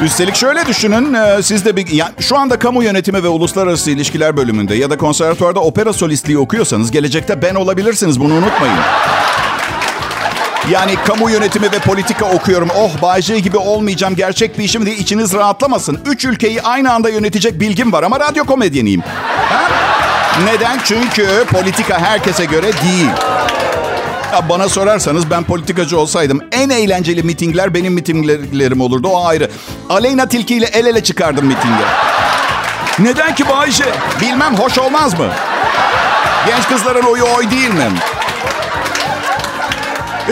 Üstelik 0.00 0.34
şöyle 0.34 0.66
düşünün, 0.66 1.14
e, 1.14 1.42
siz 1.42 1.64
de 1.64 1.76
bir, 1.76 1.86
ya 1.86 2.12
şu 2.20 2.38
anda 2.38 2.58
kamu 2.58 2.82
yönetimi 2.82 3.22
ve 3.22 3.28
uluslararası 3.28 3.90
ilişkiler 3.90 4.36
bölümünde 4.36 4.74
ya 4.74 4.90
da 4.90 4.96
konservatuvarda 4.96 5.60
opera 5.60 5.92
solistliği 5.92 6.38
okuyorsanız 6.38 6.90
gelecekte 6.90 7.42
ben 7.42 7.54
olabilirsiniz. 7.54 8.20
Bunu 8.20 8.34
unutmayın. 8.34 8.76
Yani 10.70 10.94
kamu 11.06 11.30
yönetimi 11.30 11.72
ve 11.72 11.78
politika 11.78 12.24
okuyorum. 12.24 12.68
Oh 12.76 13.02
Bayce 13.02 13.38
gibi 13.38 13.56
olmayacağım 13.56 14.16
gerçek 14.16 14.58
bir 14.58 14.64
işim 14.64 14.86
diye 14.86 14.96
içiniz 14.96 15.34
rahatlamasın. 15.34 16.00
Üç 16.06 16.24
ülkeyi 16.24 16.62
aynı 16.62 16.92
anda 16.92 17.08
yönetecek 17.08 17.60
bilgim 17.60 17.92
var 17.92 18.02
ama 18.02 18.20
radyo 18.20 18.44
komedyeniyim. 18.44 19.00
Ha? 19.48 19.68
Neden? 20.44 20.78
Çünkü 20.84 21.26
politika 21.52 21.98
herkese 21.98 22.44
göre 22.44 22.66
değil. 22.66 23.08
Ya 24.32 24.48
bana 24.48 24.68
sorarsanız 24.68 25.30
ben 25.30 25.44
politikacı 25.44 25.98
olsaydım 25.98 26.40
en 26.52 26.70
eğlenceli 26.70 27.22
mitingler 27.22 27.74
benim 27.74 27.92
mitinglerim 27.92 28.80
olurdu. 28.80 29.08
O 29.08 29.26
ayrı. 29.26 29.50
Aleyna 29.88 30.28
Tilki 30.28 30.54
ile 30.54 30.66
el 30.66 30.86
ele 30.86 31.02
çıkardım 31.02 31.46
mitinge. 31.46 31.84
Neden 32.98 33.34
ki 33.34 33.48
Bayce? 33.48 33.84
Bilmem 34.20 34.56
hoş 34.56 34.78
olmaz 34.78 35.18
mı? 35.18 35.26
Genç 36.46 36.68
kızların 36.68 37.02
oyu 37.02 37.24
oy 37.36 37.50
değil 37.50 37.70
mi? 37.70 37.84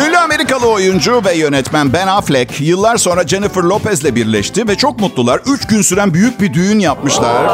Ünlü 0.06 0.18
Amerikalı 0.18 0.66
oyuncu 0.66 1.22
ve 1.24 1.34
yönetmen 1.34 1.92
Ben 1.92 2.06
Affleck 2.06 2.60
yıllar 2.60 2.96
sonra 2.96 3.26
Jennifer 3.26 3.62
Lopez'le 3.62 4.14
birleşti 4.14 4.68
ve 4.68 4.76
çok 4.76 5.00
mutlular. 5.00 5.40
Üç 5.46 5.66
gün 5.66 5.82
süren 5.82 6.14
büyük 6.14 6.40
bir 6.40 6.54
düğün 6.54 6.78
yapmışlar. 6.78 7.50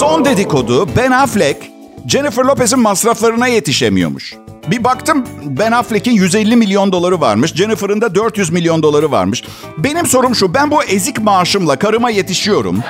Son 0.00 0.24
dedikodu 0.24 0.88
Ben 0.96 1.10
Affleck 1.10 1.77
Jennifer 2.08 2.44
Lopez'in 2.44 2.80
masraflarına 2.80 3.46
yetişemiyormuş. 3.46 4.34
Bir 4.66 4.84
baktım 4.84 5.24
Ben 5.44 5.72
Affleck'in 5.72 6.12
150 6.12 6.56
milyon 6.56 6.92
doları 6.92 7.20
varmış. 7.20 7.54
Jennifer'ın 7.54 8.00
da 8.00 8.14
400 8.14 8.50
milyon 8.50 8.82
doları 8.82 9.10
varmış. 9.10 9.44
Benim 9.78 10.06
sorum 10.06 10.34
şu 10.34 10.54
ben 10.54 10.70
bu 10.70 10.82
ezik 10.82 11.20
maaşımla 11.20 11.76
karıma 11.76 12.10
yetişiyorum. 12.10 12.80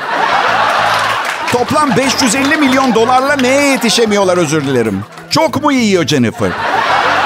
Toplam 1.52 1.96
550 1.96 2.56
milyon 2.56 2.94
dolarla 2.94 3.36
neye 3.36 3.70
yetişemiyorlar 3.70 4.36
özür 4.36 4.64
dilerim. 4.64 5.00
Çok 5.30 5.62
mu 5.62 5.72
yiyor 5.72 6.06
Jennifer? 6.06 6.50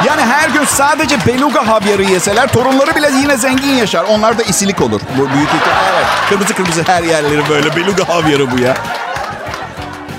Yani 0.07 0.23
her 0.23 0.49
gün 0.49 0.65
sadece 0.65 1.17
beluga 1.27 1.69
havyarı 1.69 2.03
yeseler 2.03 2.53
torunları 2.53 2.97
bile 2.97 3.11
yine 3.23 3.37
zengin 3.37 3.75
yaşar. 3.75 4.05
Onlar 4.05 4.39
da 4.39 4.43
isilik 4.43 4.81
olur. 4.81 5.01
Bu 5.19 5.29
büyük 5.29 5.49
ihtimal. 5.49 5.93
Evet. 5.95 6.07
Kırmızı 6.29 6.55
kırmızı 6.55 6.83
her 6.87 7.03
yerleri 7.03 7.49
böyle 7.49 7.77
beluga 7.77 8.09
havyarı 8.09 8.51
bu 8.51 8.59
ya. 8.63 8.77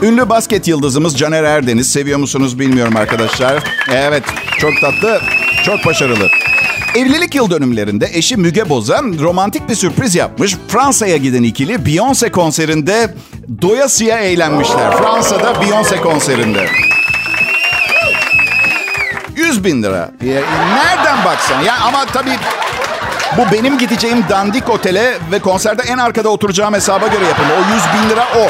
Ünlü 0.03 0.29
basket 0.29 0.67
yıldızımız 0.67 1.17
Caner 1.17 1.43
Erdeniz. 1.43 1.91
Seviyor 1.91 2.19
musunuz 2.19 2.60
bilmiyorum 2.60 2.95
arkadaşlar. 2.95 3.63
Evet 3.91 4.24
çok 4.57 4.72
tatlı, 4.81 5.22
çok 5.65 5.86
başarılı. 5.86 6.29
Evlilik 6.95 7.36
yıl 7.36 7.50
dönümlerinde 7.50 8.10
eşi 8.13 8.38
Müge 8.38 8.69
Boz'a 8.69 9.01
romantik 9.03 9.69
bir 9.69 9.75
sürpriz 9.75 10.15
yapmış. 10.15 10.55
Fransa'ya 10.67 11.17
giden 11.17 11.43
ikili 11.43 11.74
Beyoncé 11.74 12.31
konserinde 12.31 13.13
doyasıya 13.62 14.19
eğlenmişler. 14.19 14.98
Fransa'da 14.98 15.51
Beyoncé 15.51 16.01
konserinde. 16.01 16.67
100 19.36 19.63
bin 19.63 19.83
lira. 19.83 20.12
Nereden 20.75 21.25
baksan? 21.25 21.62
Ya 21.62 21.75
ama 21.88 22.05
tabii 22.05 22.38
bu 23.38 23.51
benim 23.51 23.77
gideceğim 23.77 24.24
dandik 24.29 24.69
otele 24.69 25.17
ve 25.31 25.39
konserde 25.39 25.81
en 25.81 25.98
arkada 25.98 26.29
oturacağım 26.29 26.74
hesaba 26.74 27.07
göre 27.07 27.25
yapıldı. 27.25 27.48
O 27.57 27.74
100 27.74 27.83
bin 28.03 28.10
lira 28.10 28.27
o. 28.38 28.50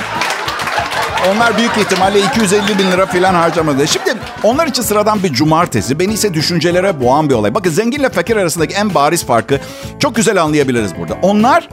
Onlar 1.31 1.57
büyük 1.57 1.77
ihtimalle 1.77 2.19
250 2.19 2.79
bin 2.79 2.91
lira 2.91 3.05
falan 3.05 3.33
harcamadı. 3.33 3.87
Şimdi 3.87 4.15
onlar 4.43 4.67
için 4.67 4.81
sıradan 4.81 5.23
bir 5.23 5.33
cumartesi. 5.33 5.99
Beni 5.99 6.13
ise 6.13 6.33
düşüncelere 6.33 7.01
boğan 7.01 7.29
bir 7.29 7.33
olay. 7.33 7.53
Bakın 7.53 7.69
zenginle 7.71 8.09
fakir 8.09 8.37
arasındaki 8.37 8.73
en 8.75 8.93
bariz 8.93 9.25
farkı 9.25 9.59
çok 9.99 10.15
güzel 10.15 10.41
anlayabiliriz 10.41 10.91
burada. 10.99 11.13
Onlar 11.21 11.69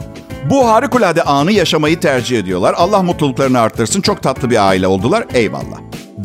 bu 0.49 0.69
harikulade 0.69 1.23
anı 1.23 1.51
yaşamayı 1.51 1.99
tercih 1.99 2.39
ediyorlar. 2.39 2.73
Allah 2.77 3.01
mutluluklarını 3.03 3.59
arttırsın. 3.59 4.01
Çok 4.01 4.23
tatlı 4.23 4.49
bir 4.49 4.67
aile 4.67 4.87
oldular. 4.87 5.25
Eyvallah. 5.33 5.77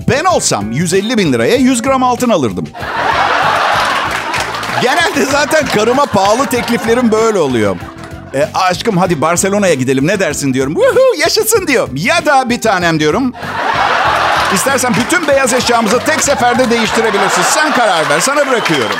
Ben 0.08 0.24
olsam 0.24 0.72
150 0.72 1.18
bin 1.18 1.32
liraya 1.32 1.56
100 1.56 1.82
gram 1.82 2.02
altın 2.02 2.30
alırdım. 2.30 2.66
Genelde 4.82 5.24
zaten 5.24 5.66
karıma 5.66 6.04
pahalı 6.06 6.46
tekliflerim 6.46 7.12
böyle 7.12 7.38
oluyor. 7.38 7.76
E, 8.36 8.48
aşkım 8.54 8.96
hadi 8.96 9.20
Barcelona'ya 9.20 9.74
gidelim 9.74 10.06
ne 10.06 10.20
dersin 10.20 10.54
diyorum. 10.54 10.74
Woohoo, 10.74 11.14
yaşasın 11.20 11.66
diyor. 11.66 11.88
Ya 11.94 12.26
da 12.26 12.50
bir 12.50 12.60
tanem 12.60 13.00
diyorum. 13.00 13.32
İstersen 14.54 14.94
bütün 14.94 15.28
beyaz 15.28 15.52
eşyamızı 15.52 15.98
tek 15.98 16.24
seferde 16.24 16.70
değiştirebilirsin. 16.70 17.42
Sen 17.42 17.72
karar 17.72 18.10
ver 18.10 18.20
sana 18.20 18.46
bırakıyorum. 18.46 18.96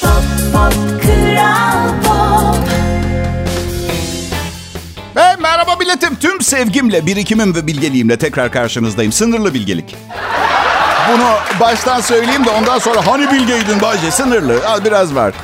Pop 0.00 0.12
pop 0.52 1.02
kral 1.02 1.88
pop 2.04 2.68
Ve 5.16 5.36
merhaba 5.40 5.76
milletim. 5.76 6.16
Tüm 6.16 6.40
sevgimle, 6.40 7.06
birikimim 7.06 7.54
ve 7.54 7.66
bilgeliğimle 7.66 8.18
tekrar 8.18 8.52
karşınızdayım. 8.52 9.12
Sınırlı 9.12 9.54
bilgelik. 9.54 9.96
Bunu 11.12 11.60
baştan 11.60 12.00
söyleyeyim 12.00 12.44
de 12.44 12.50
ondan 12.50 12.78
sonra 12.78 13.06
hani 13.06 13.30
bilgeydin 13.30 13.80
Bayce? 13.80 14.10
Sınırlı. 14.10 14.68
Az 14.68 14.84
biraz 14.84 15.14
var. 15.14 15.34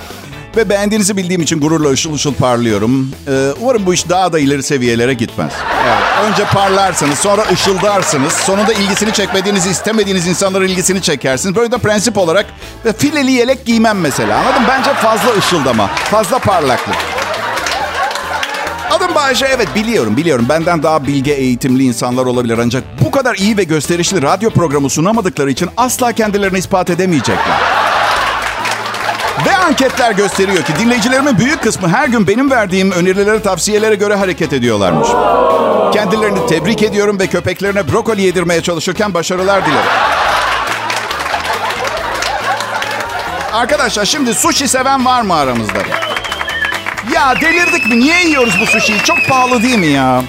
Ve 0.56 0.68
beğendiğinizi 0.68 1.16
bildiğim 1.16 1.42
için 1.42 1.60
gururla 1.60 1.88
ışıl 1.90 2.14
ışıl 2.14 2.34
parlıyorum. 2.34 3.10
Ee, 3.28 3.52
umarım 3.60 3.86
bu 3.86 3.94
iş 3.94 4.08
daha 4.08 4.32
da 4.32 4.38
ileri 4.38 4.62
seviyelere 4.62 5.14
gitmez. 5.14 5.52
Evet, 5.86 6.30
önce 6.30 6.44
parlarsınız, 6.44 7.18
sonra 7.18 7.44
ışıldarsınız. 7.52 8.32
Sonunda 8.32 8.72
ilgisini 8.72 9.12
çekmediğiniz, 9.12 9.66
istemediğiniz 9.66 10.26
insanların 10.26 10.68
ilgisini 10.68 11.02
çekersiniz. 11.02 11.56
Böyle 11.56 11.72
de 11.72 11.78
prensip 11.78 12.18
olarak 12.18 12.46
fileli 12.98 13.32
yelek 13.32 13.66
giymem 13.66 14.00
mesela. 14.00 14.38
Anladın? 14.38 14.62
Bence 14.68 14.94
fazla 14.94 15.38
ışıldama, 15.38 15.86
fazla 15.86 16.38
parlaklık. 16.38 16.96
Adım 18.90 19.14
Bayece 19.14 19.46
evet 19.46 19.68
biliyorum 19.74 20.16
biliyorum 20.16 20.46
benden 20.48 20.82
daha 20.82 21.06
bilge 21.06 21.32
eğitimli 21.32 21.84
insanlar 21.84 22.26
olabilir 22.26 22.58
ancak 22.58 22.84
bu 23.04 23.10
kadar 23.10 23.34
iyi 23.34 23.56
ve 23.56 23.64
gösterişli 23.64 24.22
radyo 24.22 24.50
programı 24.50 24.90
sunamadıkları 24.90 25.50
için 25.50 25.68
asla 25.76 26.12
kendilerini 26.12 26.58
ispat 26.58 26.90
edemeyecekler. 26.90 27.73
Ve 29.46 29.56
anketler 29.56 30.12
gösteriyor 30.12 30.62
ki 30.64 30.72
dinleyicilerimin 30.78 31.38
büyük 31.38 31.62
kısmı 31.62 31.88
her 31.88 32.08
gün 32.08 32.26
benim 32.26 32.50
verdiğim 32.50 32.90
önerilere, 32.92 33.42
tavsiyelere 33.42 33.94
göre 33.94 34.14
hareket 34.14 34.52
ediyorlarmış. 34.52 35.08
Kendilerini 35.94 36.46
tebrik 36.46 36.82
ediyorum 36.82 37.18
ve 37.20 37.26
köpeklerine 37.26 37.92
brokoli 37.92 38.22
yedirmeye 38.22 38.62
çalışırken 38.62 39.14
başarılar 39.14 39.66
dilerim. 39.66 39.90
Arkadaşlar 43.52 44.04
şimdi 44.04 44.34
sushi 44.34 44.68
seven 44.68 45.04
var 45.04 45.22
mı 45.22 45.34
aramızda? 45.34 45.78
Ya 47.14 47.34
delirdik 47.40 47.86
mi? 47.86 48.00
Niye 48.00 48.24
yiyoruz 48.26 48.54
bu 48.60 48.66
sushi'yi? 48.66 48.98
Çok 48.98 49.16
pahalı 49.28 49.62
değil 49.62 49.78
mi 49.78 49.86
ya? 49.86 50.22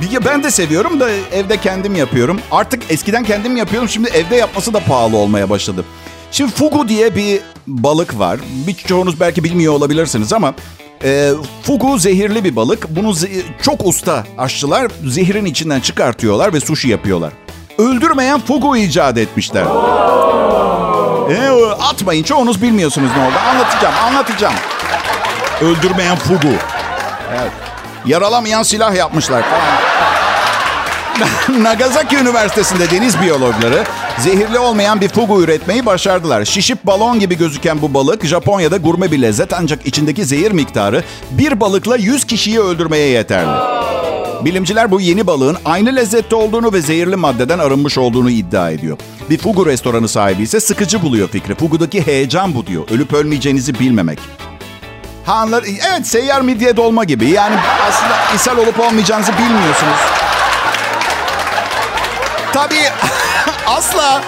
Bir- 0.00 0.24
Ben 0.24 0.42
de 0.42 0.50
seviyorum 0.50 1.00
da 1.00 1.10
evde 1.32 1.56
kendim 1.56 1.94
yapıyorum. 1.96 2.40
Artık 2.50 2.82
eskiden 2.90 3.24
kendim 3.24 3.56
yapıyordum. 3.56 3.88
Şimdi 3.88 4.08
evde 4.08 4.36
yapması 4.36 4.74
da 4.74 4.80
pahalı 4.80 5.16
olmaya 5.16 5.50
başladı. 5.50 5.84
Şimdi 6.32 6.52
fugu 6.52 6.88
diye 6.88 7.16
bir 7.16 7.40
balık 7.66 8.18
var. 8.18 8.40
Birçoğunuz 8.66 9.20
belki 9.20 9.44
bilmiyor 9.44 9.72
olabilirsiniz 9.74 10.32
ama 10.32 10.54
e, 11.04 11.30
fugu 11.62 11.98
zehirli 11.98 12.44
bir 12.44 12.56
balık. 12.56 12.88
Bunu 12.88 13.08
ze- 13.08 13.42
çok 13.62 13.86
usta 13.86 14.24
aşçılar 14.38 14.90
zehirin 15.06 15.44
içinden 15.44 15.80
çıkartıyorlar 15.80 16.52
ve 16.54 16.60
sushi 16.60 16.88
yapıyorlar. 16.88 17.32
Öldürmeyen 17.78 18.40
fugu 18.40 18.76
icat 18.76 19.18
etmişler. 19.18 19.64
E, 21.30 21.48
atmayın 21.82 22.22
çoğunuz 22.22 22.62
bilmiyorsunuz 22.62 23.10
ne 23.16 23.22
oldu. 23.24 23.34
Anlatacağım 23.50 23.94
anlatacağım. 24.06 24.54
Öldürmeyen 25.60 26.16
fugu. 26.16 26.52
Evet. 27.40 27.52
Yaralamayan 28.06 28.62
silah 28.62 28.94
yapmışlar 28.94 29.42
falan. 29.42 29.62
Nagasaki 31.62 32.16
Üniversitesi'nde 32.16 32.90
deniz 32.90 33.20
biyologları 33.22 33.84
zehirli 34.22 34.58
olmayan 34.58 35.00
bir 35.00 35.08
fugu 35.08 35.42
üretmeyi 35.42 35.86
başardılar. 35.86 36.44
Şişip 36.44 36.86
balon 36.86 37.18
gibi 37.18 37.38
gözüken 37.38 37.82
bu 37.82 37.94
balık 37.94 38.26
Japonya'da 38.26 38.76
gurme 38.76 39.12
bir 39.12 39.22
lezzet 39.22 39.52
ancak 39.52 39.86
içindeki 39.86 40.24
zehir 40.24 40.52
miktarı 40.52 41.04
bir 41.30 41.60
balıkla 41.60 41.96
100 41.96 42.24
kişiyi 42.24 42.60
öldürmeye 42.60 43.08
yeterli. 43.08 43.82
Bilimciler 44.44 44.90
bu 44.90 45.00
yeni 45.00 45.26
balığın 45.26 45.56
aynı 45.64 45.96
lezzette 45.96 46.36
olduğunu 46.36 46.72
ve 46.72 46.82
zehirli 46.82 47.16
maddeden 47.16 47.58
arınmış 47.58 47.98
olduğunu 47.98 48.30
iddia 48.30 48.70
ediyor. 48.70 48.98
Bir 49.30 49.38
fugu 49.38 49.66
restoranı 49.66 50.08
sahibi 50.08 50.42
ise 50.42 50.60
sıkıcı 50.60 51.02
buluyor 51.02 51.28
fikri. 51.28 51.54
Fugu'daki 51.54 52.06
heyecan 52.06 52.54
bu 52.54 52.66
diyor. 52.66 52.84
Ölüp 52.90 53.12
ölmeyeceğinizi 53.12 53.78
bilmemek. 53.78 54.18
Ha 55.26 55.34
anlar, 55.34 55.64
evet 55.92 56.06
seyyar 56.06 56.40
midye 56.40 56.76
dolma 56.76 57.04
gibi. 57.04 57.30
Yani 57.30 57.56
aslında 57.88 58.14
ishal 58.36 58.58
olup 58.58 58.80
olmayacağınızı 58.80 59.32
bilmiyorsunuz. 59.32 59.98
Tabii 62.52 62.84
asla 63.76 64.22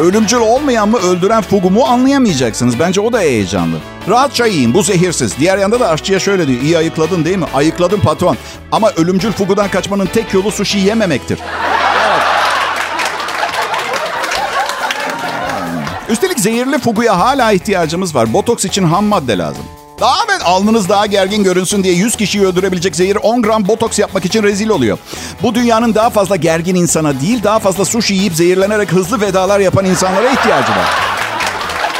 ölümcül 0.00 0.38
olmayan 0.38 0.88
mı 0.88 0.98
öldüren 0.98 1.42
fugu 1.42 1.70
mu 1.70 1.84
anlayamayacaksınız. 1.84 2.78
Bence 2.78 3.00
o 3.00 3.12
da 3.12 3.20
heyecanlı. 3.20 3.76
Rahatça 4.08 4.46
yiyin 4.46 4.74
bu 4.74 4.82
zehirsiz. 4.82 5.38
Diğer 5.38 5.58
yanda 5.58 5.80
da 5.80 5.88
aşçıya 5.88 6.18
şöyle 6.20 6.46
diyor. 6.46 6.62
İyi 6.62 6.78
ayıkladın 6.78 7.24
değil 7.24 7.36
mi? 7.36 7.46
Ayıkladım 7.54 8.00
patron. 8.00 8.36
Ama 8.72 8.90
ölümcül 8.90 9.32
fugudan 9.32 9.68
kaçmanın 9.68 10.06
tek 10.06 10.34
yolu 10.34 10.50
sushi 10.50 10.78
yememektir. 10.78 11.38
Üstelik 16.08 16.40
zehirli 16.40 16.78
fuguya 16.78 17.18
hala 17.18 17.52
ihtiyacımız 17.52 18.14
var. 18.14 18.32
Botoks 18.32 18.64
için 18.64 18.84
ham 18.84 19.04
madde 19.04 19.38
lazım. 19.38 19.64
Daha 20.00 20.16
evet 20.30 20.40
alnınız 20.44 20.88
daha 20.88 21.06
gergin 21.06 21.44
görünsün 21.44 21.84
diye 21.84 21.94
100 21.94 22.16
kişiyi 22.16 22.46
öldürebilecek 22.46 22.96
zehir 22.96 23.16
10 23.22 23.42
gram 23.42 23.68
botoks 23.68 23.98
yapmak 23.98 24.24
için 24.24 24.42
rezil 24.42 24.68
oluyor. 24.68 24.98
Bu 25.42 25.54
dünyanın 25.54 25.94
daha 25.94 26.10
fazla 26.10 26.36
gergin 26.36 26.74
insana 26.74 27.20
değil 27.20 27.42
daha 27.42 27.58
fazla 27.58 27.84
sushi 27.84 28.14
yiyip 28.14 28.34
zehirlenerek 28.34 28.92
hızlı 28.92 29.20
vedalar 29.20 29.60
yapan 29.60 29.84
insanlara 29.84 30.28
ihtiyacı 30.28 30.72
var. 30.72 30.88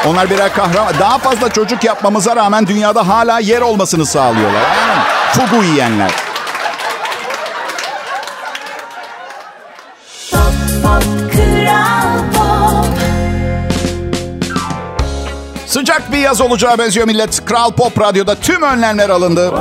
Onlar 0.07 0.31
birer 0.31 0.53
kahraman. 0.53 0.95
Daha 1.01 1.19
fazla 1.19 1.49
çocuk 1.49 1.85
yapmamıza 1.85 2.37
rağmen 2.37 2.67
dünyada 2.67 3.09
hala 3.09 3.39
yer 3.39 3.61
olmasını 3.61 4.07
sağlıyorlar. 4.07 4.63
Fugu 5.33 5.65
yiyenler. 5.65 6.28
Sıcak 15.99 16.13
bir 16.13 16.19
yaz 16.19 16.41
olacağı 16.41 16.79
benziyor 16.79 17.07
millet. 17.07 17.45
Kral 17.45 17.73
Pop 17.73 18.01
Radyo'da 18.01 18.35
tüm 18.35 18.63
önlemler 18.63 19.11
alındı. 19.11 19.53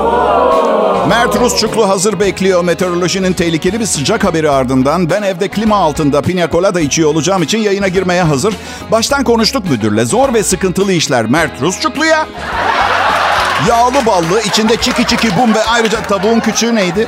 Mert 1.09 1.39
Rusçuklu 1.39 1.89
hazır 1.89 2.19
bekliyor. 2.19 2.63
Meteorolojinin 2.63 3.33
tehlikeli 3.33 3.79
bir 3.79 3.85
sıcak 3.85 4.23
haberi 4.23 4.49
ardından 4.49 5.09
ben 5.09 5.21
evde 5.21 5.47
klima 5.47 5.75
altında 5.77 6.21
pina 6.21 6.49
colada 6.49 6.81
içiyor 6.81 7.09
olacağım 7.09 7.43
için 7.43 7.57
yayına 7.57 7.87
girmeye 7.87 8.23
hazır. 8.23 8.53
Baştan 8.91 9.23
konuştuk 9.23 9.69
müdürle. 9.69 10.05
Zor 10.05 10.33
ve 10.33 10.43
sıkıntılı 10.43 10.93
işler 10.93 11.25
Mert 11.25 11.61
Rusçuklu'ya. 11.61 12.27
Yağlı 13.69 14.05
ballı, 14.05 14.41
içinde 14.41 14.77
çiki 14.77 15.05
çiki 15.07 15.37
bum 15.37 15.53
ve 15.55 15.63
ayrıca 15.63 16.01
tavuğun 16.03 16.39
küçüğü 16.39 16.75
neydi? 16.75 17.07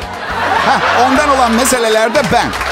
Heh, 0.65 1.05
ondan 1.05 1.29
olan 1.29 1.51
meselelerde 1.51 2.21
ben. 2.33 2.68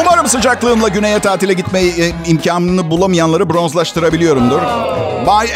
Umarım 0.00 0.26
sıcaklığımla 0.28 0.88
güneye 0.88 1.18
tatile 1.18 1.52
gitmeyi 1.52 1.92
e, 1.92 2.12
imkanını 2.26 2.90
bulamayanları 2.90 3.50
bronzlaştırabiliyorumdur. 3.50 4.60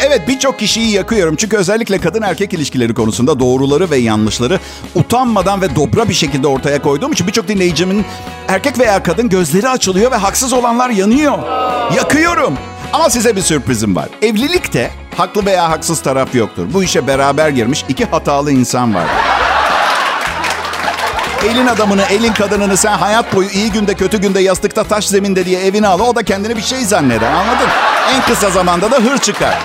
Evet 0.07 0.27
birçok 0.27 0.59
kişiyi 0.59 0.91
yakıyorum. 0.91 1.35
Çünkü 1.35 1.57
özellikle 1.57 1.99
kadın 1.99 2.21
erkek 2.21 2.53
ilişkileri 2.53 2.93
konusunda 2.93 3.39
doğruları 3.39 3.91
ve 3.91 3.97
yanlışları 3.97 4.59
utanmadan 4.95 5.61
ve 5.61 5.75
dobra 5.75 6.09
bir 6.09 6.13
şekilde 6.13 6.47
ortaya 6.47 6.81
koyduğum 6.81 7.11
için 7.11 7.27
birçok 7.27 7.47
dinleyicimin 7.47 8.05
erkek 8.47 8.79
veya 8.79 9.03
kadın 9.03 9.29
gözleri 9.29 9.69
açılıyor 9.69 10.11
ve 10.11 10.15
haksız 10.15 10.53
olanlar 10.53 10.89
yanıyor. 10.89 11.37
Yakıyorum. 11.95 12.53
Ama 12.93 13.09
size 13.09 13.35
bir 13.35 13.41
sürprizim 13.41 13.95
var. 13.95 14.09
Evlilikte 14.21 14.91
haklı 15.17 15.45
veya 15.45 15.69
haksız 15.69 16.01
taraf 16.01 16.35
yoktur. 16.35 16.67
Bu 16.73 16.83
işe 16.83 17.07
beraber 17.07 17.49
girmiş 17.49 17.85
iki 17.89 18.05
hatalı 18.05 18.51
insan 18.51 18.95
var. 18.95 19.05
Elin 21.45 21.67
adamını, 21.67 22.01
elin 22.01 22.33
kadınını 22.33 22.77
sen 22.77 22.97
hayat 22.97 23.35
boyu 23.35 23.49
iyi 23.49 23.71
günde 23.71 23.93
kötü 23.93 24.17
günde 24.21 24.39
yastıkta 24.39 24.83
taş 24.83 25.07
zeminde 25.07 25.45
diye 25.45 25.59
evine 25.65 25.87
al. 25.87 25.99
O 25.99 26.15
da 26.15 26.23
kendini 26.23 26.57
bir 26.57 26.61
şey 26.61 26.83
zanneder 26.85 27.31
anladın? 27.31 27.67
En 28.15 28.21
kısa 28.21 28.49
zamanda 28.49 28.91
da 28.91 28.95
hır 28.95 29.17
çıkar. 29.17 29.57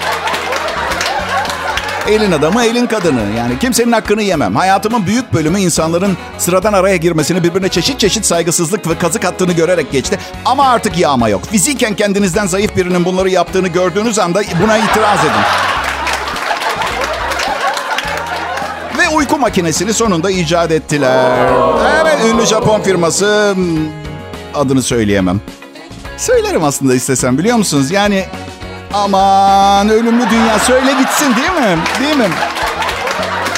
Elin 2.09 2.33
adamı, 2.33 2.65
elin 2.65 2.87
kadını. 2.87 3.37
Yani 3.39 3.59
kimsenin 3.59 3.93
hakkını 3.93 4.23
yemem. 4.23 4.57
Hayatımın 4.57 5.07
büyük 5.07 5.33
bölümü 5.33 5.61
insanların 5.61 6.17
sıradan 6.39 6.73
araya 6.73 6.97
girmesini, 6.97 7.43
birbirine 7.43 7.69
çeşit 7.69 8.01
çeşit 8.01 8.27
saygısızlık 8.27 8.89
ve 8.89 8.99
kazık 8.99 9.25
attığını 9.25 9.53
görerek 9.53 9.93
geçti. 9.93 10.19
Ama 10.45 10.69
artık 10.69 10.99
yağma 10.99 11.29
yok. 11.29 11.43
Fiziken 11.51 11.95
kendinizden 11.95 12.47
zayıf 12.47 12.77
birinin 12.77 13.05
bunları 13.05 13.31
yaptığını 13.31 13.69
gördüğünüz 13.69 14.19
anda 14.19 14.43
buna 14.63 14.79
itiraz 14.79 15.21
edin. 15.21 15.84
Uyku 19.15 19.39
makinesini 19.39 19.95
sonunda 19.95 20.31
icat 20.31 20.71
ettiler. 20.71 21.49
Evet, 22.03 22.19
ünlü 22.25 22.47
Japon 22.47 22.81
firması 22.83 23.53
hmm, 23.55 23.89
adını 24.55 24.83
söyleyemem. 24.83 25.41
Söylerim 26.17 26.65
aslında 26.65 26.95
istesem 26.95 27.39
biliyor 27.39 27.57
musunuz? 27.57 27.91
Yani 27.91 28.25
aman 28.93 29.89
ölümlü 29.89 30.31
dünya 30.31 30.59
söyle 30.59 30.93
gitsin 31.01 31.37
değil 31.37 31.51
mi? 31.51 31.79
Değil 32.01 32.17
mi? 32.17 32.29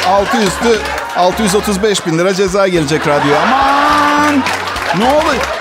Altı 0.09 0.37
üstü 0.37 0.81
635 1.16 2.07
bin 2.07 2.19
lira 2.19 2.35
ceza 2.35 2.69
gelecek 2.69 3.07
radyo. 3.07 3.35
Aman 3.47 4.42
ne 4.99 5.05
oluyor? 5.05 5.56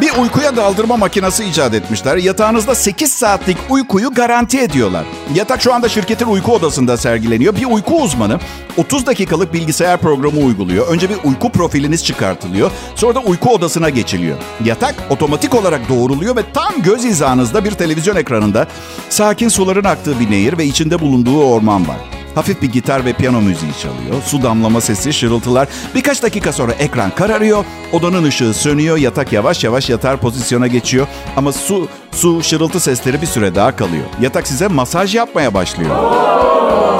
Bir 0.00 0.12
uykuya 0.22 0.56
daldırma 0.56 0.96
makinesi 0.96 1.44
icat 1.44 1.74
etmişler. 1.74 2.16
Yatağınızda 2.16 2.74
8 2.74 3.12
saatlik 3.12 3.56
uykuyu 3.70 4.10
garanti 4.10 4.60
ediyorlar. 4.60 5.04
Yatak 5.34 5.62
şu 5.62 5.74
anda 5.74 5.88
şirketin 5.88 6.26
uyku 6.26 6.52
odasında 6.54 6.96
sergileniyor. 6.96 7.56
Bir 7.56 7.64
uyku 7.64 8.02
uzmanı 8.02 8.38
30 8.76 9.06
dakikalık 9.06 9.52
bilgisayar 9.52 9.98
programı 9.98 10.40
uyguluyor. 10.40 10.88
Önce 10.88 11.10
bir 11.10 11.16
uyku 11.24 11.52
profiliniz 11.52 12.04
çıkartılıyor. 12.04 12.70
Sonra 12.94 13.14
da 13.14 13.20
uyku 13.20 13.50
odasına 13.54 13.90
geçiliyor. 13.90 14.38
Yatak 14.64 14.94
otomatik 15.10 15.54
olarak 15.54 15.88
doğruluyor 15.88 16.36
ve 16.36 16.42
tam 16.54 16.82
göz 16.82 17.04
hizanızda 17.04 17.64
bir 17.64 17.70
televizyon 17.70 18.16
ekranında 18.16 18.66
sakin 19.08 19.48
suların 19.48 19.84
aktığı 19.84 20.20
bir 20.20 20.30
nehir 20.30 20.58
ve 20.58 20.64
içinde 20.64 21.00
bulunduğu 21.00 21.44
orman 21.44 21.88
var. 21.88 21.96
Hafif 22.36 22.62
bir 22.62 22.72
gitar 22.72 23.04
ve 23.04 23.12
piyano 23.12 23.40
müziği 23.40 23.72
çalıyor. 23.82 24.22
Su 24.24 24.42
damlama 24.42 24.80
sesi, 24.80 25.12
şırıltılar. 25.12 25.68
Birkaç 25.94 26.22
dakika 26.22 26.52
sonra 26.52 26.72
ekran 26.72 27.10
kararıyor. 27.10 27.64
Odanın 27.92 28.24
ışığı 28.24 28.54
sönüyor. 28.54 28.96
Yatak 28.96 29.32
yavaş 29.32 29.64
yavaş 29.64 29.90
yatar 29.90 30.16
pozisyona 30.16 30.66
geçiyor. 30.66 31.06
Ama 31.36 31.52
su, 31.52 31.88
su, 32.12 32.42
şırıltı 32.42 32.80
sesleri 32.80 33.22
bir 33.22 33.26
süre 33.26 33.54
daha 33.54 33.76
kalıyor. 33.76 34.04
Yatak 34.20 34.46
size 34.48 34.68
masaj 34.68 35.14
yapmaya 35.14 35.54
başlıyor. 35.54 35.96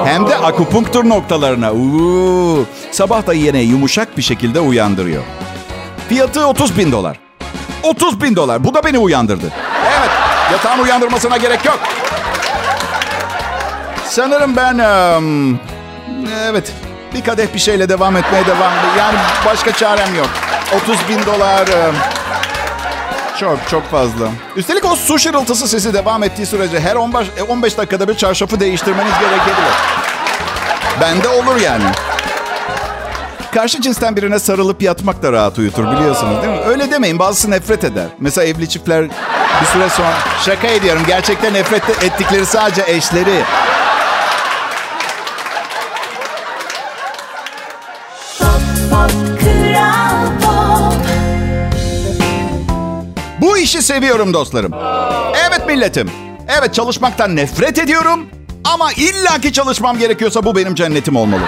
Hem 0.04 0.28
de 0.28 0.36
akupunktur 0.36 1.08
noktalarına. 1.08 1.72
Uuu. 1.72 2.66
Sabah 2.90 3.26
da 3.26 3.32
yine 3.32 3.60
yumuşak 3.60 4.16
bir 4.16 4.22
şekilde 4.22 4.60
uyandırıyor. 4.60 5.22
Fiyatı 6.08 6.46
30 6.46 6.78
bin 6.78 6.92
dolar. 6.92 7.18
30 7.82 8.22
bin 8.22 8.36
dolar. 8.36 8.64
Bu 8.64 8.74
da 8.74 8.84
beni 8.84 8.98
uyandırdı. 8.98 9.52
Evet. 9.98 10.10
Yatağın 10.52 10.84
uyandırmasına 10.84 11.36
gerek 11.36 11.64
yok. 11.64 11.78
Sanırım 14.16 14.56
ben... 14.56 14.78
em, 14.78 15.58
evet. 16.42 16.72
Bir 17.14 17.24
kadeh 17.24 17.54
bir 17.54 17.58
şeyle 17.58 17.88
devam 17.88 18.16
etmeye 18.16 18.46
devam. 18.46 18.72
Yani 18.98 19.18
başka 19.46 19.72
çarem 19.72 20.14
yok. 20.14 20.28
30 20.82 20.96
bin 21.08 21.26
dolar... 21.26 21.68
em, 21.68 21.94
çok 23.40 23.58
çok 23.70 23.90
fazla. 23.90 24.28
Üstelik 24.56 24.84
o 24.84 24.96
su 24.96 25.18
şırıltısı 25.18 25.68
sesi 25.68 25.94
devam 25.94 26.22
ettiği 26.22 26.46
sürece 26.46 26.80
her 26.80 26.96
15, 26.96 27.26
15 27.48 27.78
dakikada 27.78 28.08
bir 28.08 28.16
çarşafı 28.16 28.60
değiştirmeniz 28.60 29.12
gerekebilir. 29.20 29.74
Bende 31.00 31.28
olur 31.28 31.60
yani. 31.60 31.84
Karşı 33.54 33.82
cinsten 33.82 34.16
birine 34.16 34.38
sarılıp 34.38 34.82
yatmak 34.82 35.22
da 35.22 35.32
rahat 35.32 35.58
uyutur 35.58 35.90
biliyorsunuz 35.92 36.42
değil 36.42 36.52
mi? 36.52 36.64
Öyle 36.66 36.90
demeyin 36.90 37.18
bazısı 37.18 37.50
nefret 37.50 37.84
eder. 37.84 38.06
Mesela 38.20 38.46
evli 38.46 38.68
çiftler 38.68 39.04
bir 39.60 39.66
süre 39.66 39.88
sonra... 39.88 40.12
Şaka 40.44 40.66
ediyorum 40.66 41.02
gerçekten 41.06 41.54
nefret 41.54 42.04
ettikleri 42.04 42.46
sadece 42.46 42.82
eşleri. 42.86 43.42
Bu 53.40 53.58
işi 53.58 53.82
seviyorum 53.82 54.34
dostlarım. 54.34 54.72
Evet 55.48 55.66
milletim. 55.66 56.10
Evet 56.48 56.74
çalışmaktan 56.74 57.36
nefret 57.36 57.78
ediyorum. 57.78 58.26
Ama 58.64 58.92
illaki 58.92 59.52
çalışmam 59.52 59.98
gerekiyorsa 59.98 60.44
bu 60.44 60.56
benim 60.56 60.74
cennetim 60.74 61.16
olmalı. 61.16 61.42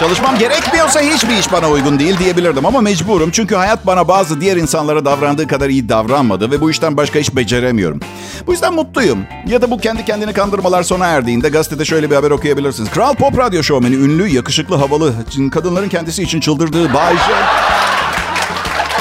Çalışmam 0.00 0.38
gerekmiyorsa 0.38 1.00
hiçbir 1.00 1.36
iş 1.36 1.52
bana 1.52 1.70
uygun 1.70 1.98
değil 1.98 2.18
diyebilirdim 2.18 2.66
ama 2.66 2.80
mecburum. 2.80 3.30
Çünkü 3.30 3.54
hayat 3.54 3.86
bana 3.86 4.08
bazı 4.08 4.40
diğer 4.40 4.56
insanlara 4.56 5.04
davrandığı 5.04 5.46
kadar 5.46 5.68
iyi 5.68 5.88
davranmadı 5.88 6.50
ve 6.50 6.60
bu 6.60 6.70
işten 6.70 6.96
başka 6.96 7.18
iş 7.18 7.36
beceremiyorum. 7.36 8.00
Bu 8.46 8.52
yüzden 8.52 8.74
mutluyum. 8.74 9.18
Ya 9.46 9.62
da 9.62 9.70
bu 9.70 9.78
kendi 9.78 10.04
kendini 10.04 10.32
kandırmalar 10.32 10.82
sona 10.82 11.06
erdiğinde 11.06 11.48
gazetede 11.48 11.84
şöyle 11.84 12.10
bir 12.10 12.14
haber 12.14 12.30
okuyabilirsiniz. 12.30 12.90
Kral 12.90 13.14
Pop 13.14 13.38
Radyo 13.38 13.62
şovmeni, 13.62 13.94
ünlü, 13.94 14.28
yakışıklı, 14.28 14.76
havalı, 14.76 15.14
kadınların 15.52 15.88
kendisi 15.88 16.22
için 16.22 16.40
çıldırdığı 16.40 16.94
Bayce... 16.94 17.22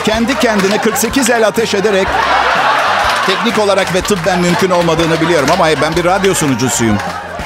Kendi 0.06 0.40
kendine 0.40 0.82
48 0.82 1.30
el 1.30 1.48
ateş 1.48 1.74
ederek 1.74 2.08
teknik 3.26 3.60
olarak 3.60 3.96
ve 3.96 4.02
tıbben 4.02 4.42
mümkün 4.42 4.70
olmadığını 4.70 5.22
biliyorum 5.22 5.50
ama 5.54 5.66
ben 5.82 5.96
bir 5.96 6.06
radyo 6.06 6.34
sunucusuyum. 6.34 6.98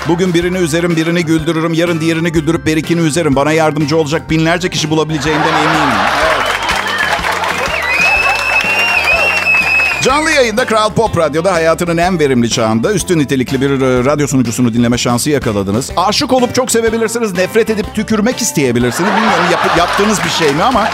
Bugün 0.08 0.34
birini 0.34 0.58
üzerim, 0.58 0.96
birini 0.96 1.26
güldürürüm. 1.26 1.74
Yarın 1.74 2.02
diğerini 2.02 2.32
güldürüp 2.32 2.66
berikini 2.66 3.02
üzerim. 3.02 3.36
Bana 3.36 3.52
yardımcı 3.52 3.98
olacak 3.98 4.30
binlerce 4.30 4.70
kişi 4.70 4.90
bulabileceğinden 4.90 5.48
eminim. 5.54 5.96
Canlı 10.04 10.32
yayında 10.32 10.66
Kral 10.66 10.90
Pop 10.94 11.18
Radyo'da 11.18 11.54
hayatının 11.54 11.98
en 11.98 12.20
verimli 12.20 12.50
çağında 12.50 12.94
üstün 12.94 13.20
nitelikli 13.20 13.62
bir 13.62 13.70
e, 13.70 14.06
radyo 14.06 14.28
sunucusunu 14.28 14.74
dinleme 14.74 14.98
şansı 14.98 15.30
yakaladınız. 15.30 15.92
Aşık 15.98 16.34
olup 16.34 16.56
çok 16.56 16.72
sevebilirsiniz, 16.72 17.34
nefret 17.34 17.70
edip 17.70 17.96
tükürmek 17.96 18.42
isteyebilirsiniz. 18.42 19.10
Bilmiyorum 19.16 19.46
yap- 19.52 19.78
yaptığınız 19.78 20.20
bir 20.26 20.30
şey 20.30 20.54
mi 20.54 20.64
ama 20.64 20.90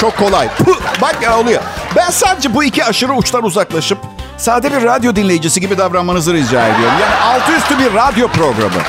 çok 0.00 0.16
kolay. 0.16 0.48
Puh, 0.58 0.76
bak 1.02 1.16
ya 1.22 1.38
oluyor. 1.38 1.62
Ben 1.96 2.10
sadece 2.10 2.54
bu 2.54 2.64
iki 2.64 2.84
aşırı 2.84 3.12
uçtan 3.14 3.44
uzaklaşıp 3.44 3.98
sade 4.36 4.72
bir 4.72 4.82
radyo 4.84 5.16
dinleyicisi 5.16 5.60
gibi 5.60 5.78
davranmanızı 5.78 6.34
rica 6.34 6.66
ediyorum. 6.68 6.94
Yani 7.00 7.14
altı 7.14 7.52
üstü 7.56 7.78
bir 7.78 7.94
radyo 7.94 8.28
programı. 8.28 8.82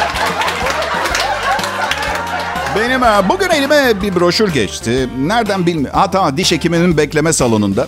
Benim 2.76 3.04
e, 3.04 3.30
bugün 3.30 3.50
elime 3.50 4.02
bir 4.02 4.16
broşür 4.16 4.54
geçti. 4.54 5.10
Nereden 5.20 5.66
bilmiyorum. 5.66 6.00
Ha 6.00 6.12
tamam 6.12 6.38
diş 6.38 6.52
hekiminin 6.52 6.98
bekleme 6.98 7.34
salonunda. 7.34 7.88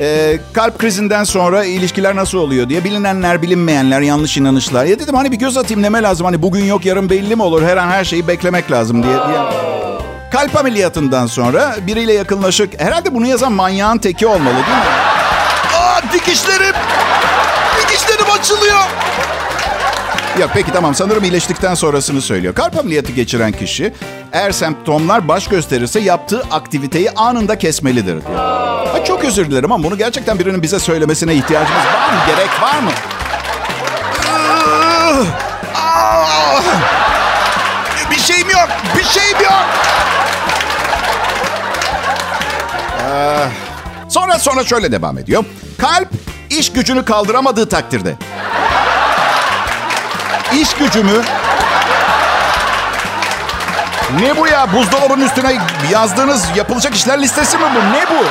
Ee, 0.00 0.38
kalp 0.52 0.78
krizinden 0.78 1.24
sonra 1.24 1.64
ilişkiler 1.64 2.16
nasıl 2.16 2.38
oluyor 2.38 2.68
diye 2.68 2.84
bilinenler 2.84 3.42
bilinmeyenler 3.42 4.00
yanlış 4.00 4.36
inanışlar. 4.36 4.84
Ya 4.84 4.98
dedim 4.98 5.14
hani 5.14 5.32
bir 5.32 5.36
göz 5.36 5.56
atayım 5.56 5.82
neme 5.82 6.02
lazım 6.02 6.24
hani 6.24 6.42
bugün 6.42 6.64
yok 6.64 6.84
yarın 6.86 7.10
belli 7.10 7.36
mi 7.36 7.42
olur 7.42 7.62
her 7.62 7.76
an 7.76 7.88
her 7.88 8.04
şeyi 8.04 8.28
beklemek 8.28 8.70
lazım 8.70 9.02
diye. 9.02 9.14
diye. 9.14 9.38
Kalp 10.32 10.56
ameliyatından 10.56 11.26
sonra 11.26 11.74
biriyle 11.86 12.12
yakınlaşık 12.12 12.80
herhalde 12.80 13.14
bunu 13.14 13.26
yazan 13.26 13.52
manyağın 13.52 13.98
teki 13.98 14.26
olmalı 14.26 14.54
değil 14.54 14.78
mi? 14.78 15.23
Dikişlerim! 16.14 16.74
Dikişlerim 17.82 18.30
açılıyor! 18.38 18.80
Ya 20.38 20.46
peki 20.54 20.72
tamam 20.72 20.94
sanırım 20.94 21.24
iyileştikten 21.24 21.74
sonrasını 21.74 22.22
söylüyor. 22.22 22.54
Kalp 22.54 22.78
ameliyatı 22.78 23.12
geçiren 23.12 23.52
kişi 23.52 23.92
eğer 24.32 24.52
semptomlar 24.52 25.28
baş 25.28 25.48
gösterirse 25.48 26.00
yaptığı 26.00 26.42
aktiviteyi 26.50 27.10
anında 27.10 27.58
kesmelidir 27.58 28.26
diyor. 28.26 28.38
Ha, 28.38 29.04
çok 29.04 29.24
özür 29.24 29.50
dilerim 29.50 29.72
ama 29.72 29.84
bunu 29.84 29.98
gerçekten 29.98 30.38
birinin 30.38 30.62
bize 30.62 30.78
söylemesine 30.78 31.34
ihtiyacımız 31.34 31.84
var 31.86 32.12
mı? 32.12 32.18
Gerek 32.26 32.62
var 32.62 32.78
mı? 32.80 32.90
Ah! 35.76 36.62
Bir 38.10 38.18
şeyim 38.18 38.50
yok. 38.50 38.68
Bir 38.98 39.04
şeyim 39.04 39.40
yok. 39.40 39.64
Ah. 43.10 43.63
Sonra 44.14 44.38
sonra 44.38 44.64
şöyle 44.64 44.92
devam 44.92 45.18
ediyor. 45.18 45.44
Kalp 45.78 46.08
iş 46.50 46.72
gücünü 46.72 47.04
kaldıramadığı 47.04 47.68
takdirde 47.68 48.14
İş 50.52 50.74
gücümü... 50.74 51.22
Ne 54.20 54.36
bu 54.36 54.46
ya? 54.46 54.72
Buzdolabının 54.72 55.26
üstüne 55.26 55.58
yazdığınız 55.92 56.44
yapılacak 56.56 56.94
işler 56.94 57.22
listesi 57.22 57.58
mi 57.58 57.64
bu? 57.74 57.78
Ne 57.78 58.04
bu? 58.10 58.24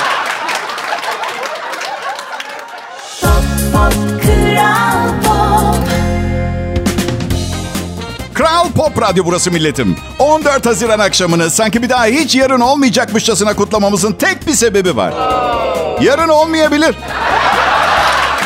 Kral 8.64 8.72
Pop 8.72 9.02
Radyo 9.02 9.26
burası 9.26 9.52
milletim. 9.52 9.98
14 10.20 10.66
Haziran 10.66 11.00
akşamını 11.00 11.50
sanki 11.50 11.84
bir 11.84 11.90
daha 11.90 12.06
hiç 12.06 12.36
yarın 12.36 12.60
olmayacakmışçasına 12.60 13.56
kutlamamızın 13.56 14.14
tek 14.14 14.48
bir 14.48 14.54
sebebi 14.54 14.96
var. 14.96 15.14
Yarın 16.02 16.30
olmayabilir. 16.30 16.96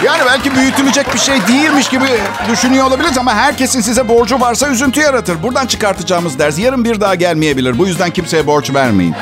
Yani 0.03 0.21
belki 0.25 0.55
büyütülecek 0.55 1.13
bir 1.13 1.19
şey 1.19 1.47
değilmiş 1.47 1.89
gibi 1.89 2.05
düşünüyor 2.51 2.87
olabiliriz 2.87 3.17
ama 3.17 3.33
herkesin 3.33 3.81
size 3.81 4.07
borcu 4.07 4.41
varsa 4.41 4.67
üzüntü 4.67 4.99
yaratır. 4.99 5.43
Buradan 5.43 5.67
çıkartacağımız 5.67 6.39
ders 6.39 6.59
yarın 6.59 6.83
bir 6.83 7.01
daha 7.01 7.15
gelmeyebilir. 7.15 7.79
Bu 7.79 7.87
yüzden 7.87 8.09
kimseye 8.09 8.47
borç 8.47 8.73
vermeyin. 8.73 9.15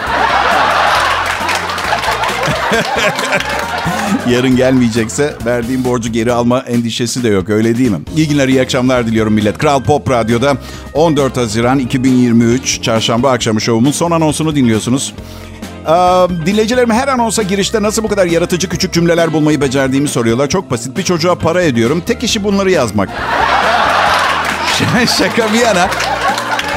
Yarın 4.29 4.55
gelmeyecekse 4.55 5.35
verdiğim 5.45 5.85
borcu 5.85 6.11
geri 6.11 6.33
alma 6.33 6.59
endişesi 6.59 7.23
de 7.23 7.29
yok 7.29 7.49
öyle 7.49 7.77
değil 7.77 7.91
mi? 7.91 7.97
İyi 8.17 8.27
günler 8.27 8.47
iyi 8.47 8.61
akşamlar 8.61 9.07
diliyorum 9.07 9.33
millet. 9.33 9.57
Kral 9.57 9.83
Pop 9.83 10.09
Radyo'da 10.09 10.57
14 10.93 11.37
Haziran 11.37 11.79
2023 11.79 12.81
Çarşamba 12.81 13.31
akşamı 13.31 13.61
şovumun 13.61 13.91
son 13.91 14.11
anonsunu 14.11 14.55
dinliyorsunuz. 14.55 15.13
Ee, 15.87 15.91
dinleyicilerim 16.45 16.91
her 16.91 17.07
anonsa 17.07 17.43
girişte 17.43 17.83
nasıl 17.83 18.03
bu 18.03 18.07
kadar 18.07 18.25
yaratıcı 18.25 18.69
küçük 18.69 18.93
cümleler 18.93 19.33
bulmayı 19.33 19.61
becerdiğimi 19.61 20.07
soruyorlar. 20.07 20.49
Çok 20.49 20.71
basit 20.71 20.97
bir 20.97 21.03
çocuğa 21.03 21.35
para 21.35 21.61
ediyorum. 21.61 22.03
Tek 22.05 22.23
işi 22.23 22.43
bunları 22.43 22.71
yazmak. 22.71 23.09
Şaka 25.17 25.53
bir 25.53 25.59
yana. 25.59 25.89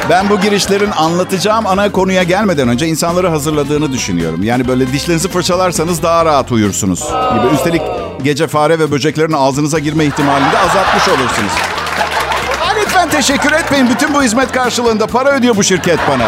Ben 0.09 0.29
bu 0.29 0.39
girişlerin 0.41 0.91
anlatacağım 0.91 1.67
ana 1.67 1.91
konuya 1.91 2.23
gelmeden 2.23 2.67
önce 2.67 2.87
insanları 2.87 3.27
hazırladığını 3.27 3.91
düşünüyorum. 3.91 4.43
Yani 4.43 4.67
böyle 4.67 4.93
dişlerinizi 4.93 5.29
fırçalarsanız 5.29 6.03
daha 6.03 6.25
rahat 6.25 6.51
uyursunuz 6.51 6.99
gibi. 6.99 7.55
Üstelik 7.55 7.81
gece 8.23 8.47
fare 8.47 8.79
ve 8.79 8.91
böceklerin 8.91 9.33
ağzınıza 9.33 9.79
girme 9.79 10.05
ihtimalini 10.05 10.51
de 10.51 10.57
azaltmış 10.57 11.07
olursunuz. 11.07 11.51
Lütfen 12.81 13.09
teşekkür 13.09 13.51
etmeyin. 13.51 13.89
Bütün 13.89 14.13
bu 14.13 14.23
hizmet 14.23 14.51
karşılığında 14.51 15.07
para 15.07 15.29
ödüyor 15.29 15.55
bu 15.55 15.63
şirket 15.63 15.99
bana. 16.09 16.27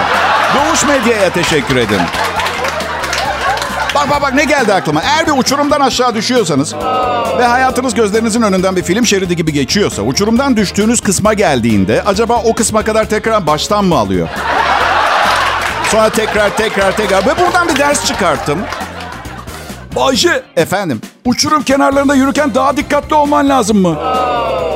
Doğuş 0.56 0.86
Medya'ya 0.86 1.30
teşekkür 1.30 1.76
edin. 1.76 2.02
Bak 4.02 4.10
bak 4.10 4.22
bak 4.22 4.34
ne 4.34 4.44
geldi 4.44 4.74
aklıma. 4.74 5.02
Eğer 5.02 5.28
bir 5.28 5.32
uçurumdan 5.32 5.80
aşağı 5.80 6.16
düşüyorsanız 6.16 6.76
ve 7.38 7.46
hayatınız 7.46 7.94
gözlerinizin 7.94 8.42
önünden 8.42 8.76
bir 8.76 8.84
film 8.84 9.06
şeridi 9.06 9.36
gibi 9.36 9.54
geçiyorsa, 9.54 10.02
uçurumdan 10.02 10.58
düştüğünüz 10.58 11.02
kısma 11.02 11.34
geldiğinde 11.34 12.04
acaba 12.06 12.42
o 12.44 12.56
kısma 12.56 12.84
kadar 12.84 13.10
tekrar 13.10 13.48
baştan 13.48 13.86
mı 13.86 13.96
alıyor? 13.96 14.28
Sonra 15.92 16.10
tekrar 16.10 16.58
tekrar 16.58 16.98
tekrar 16.98 17.26
ve 17.26 17.40
buradan 17.46 17.68
bir 17.68 17.76
ders 17.76 18.06
çıkarttım. 18.06 18.60
Bayşe, 19.96 20.44
Efendim, 20.56 21.02
uçurum 21.26 21.64
kenarlarında 21.64 22.16
yürürken 22.16 22.56
daha 22.56 22.78
dikkatli 22.78 23.16
olman 23.16 23.50
lazım 23.50 23.82
mı? 23.82 23.98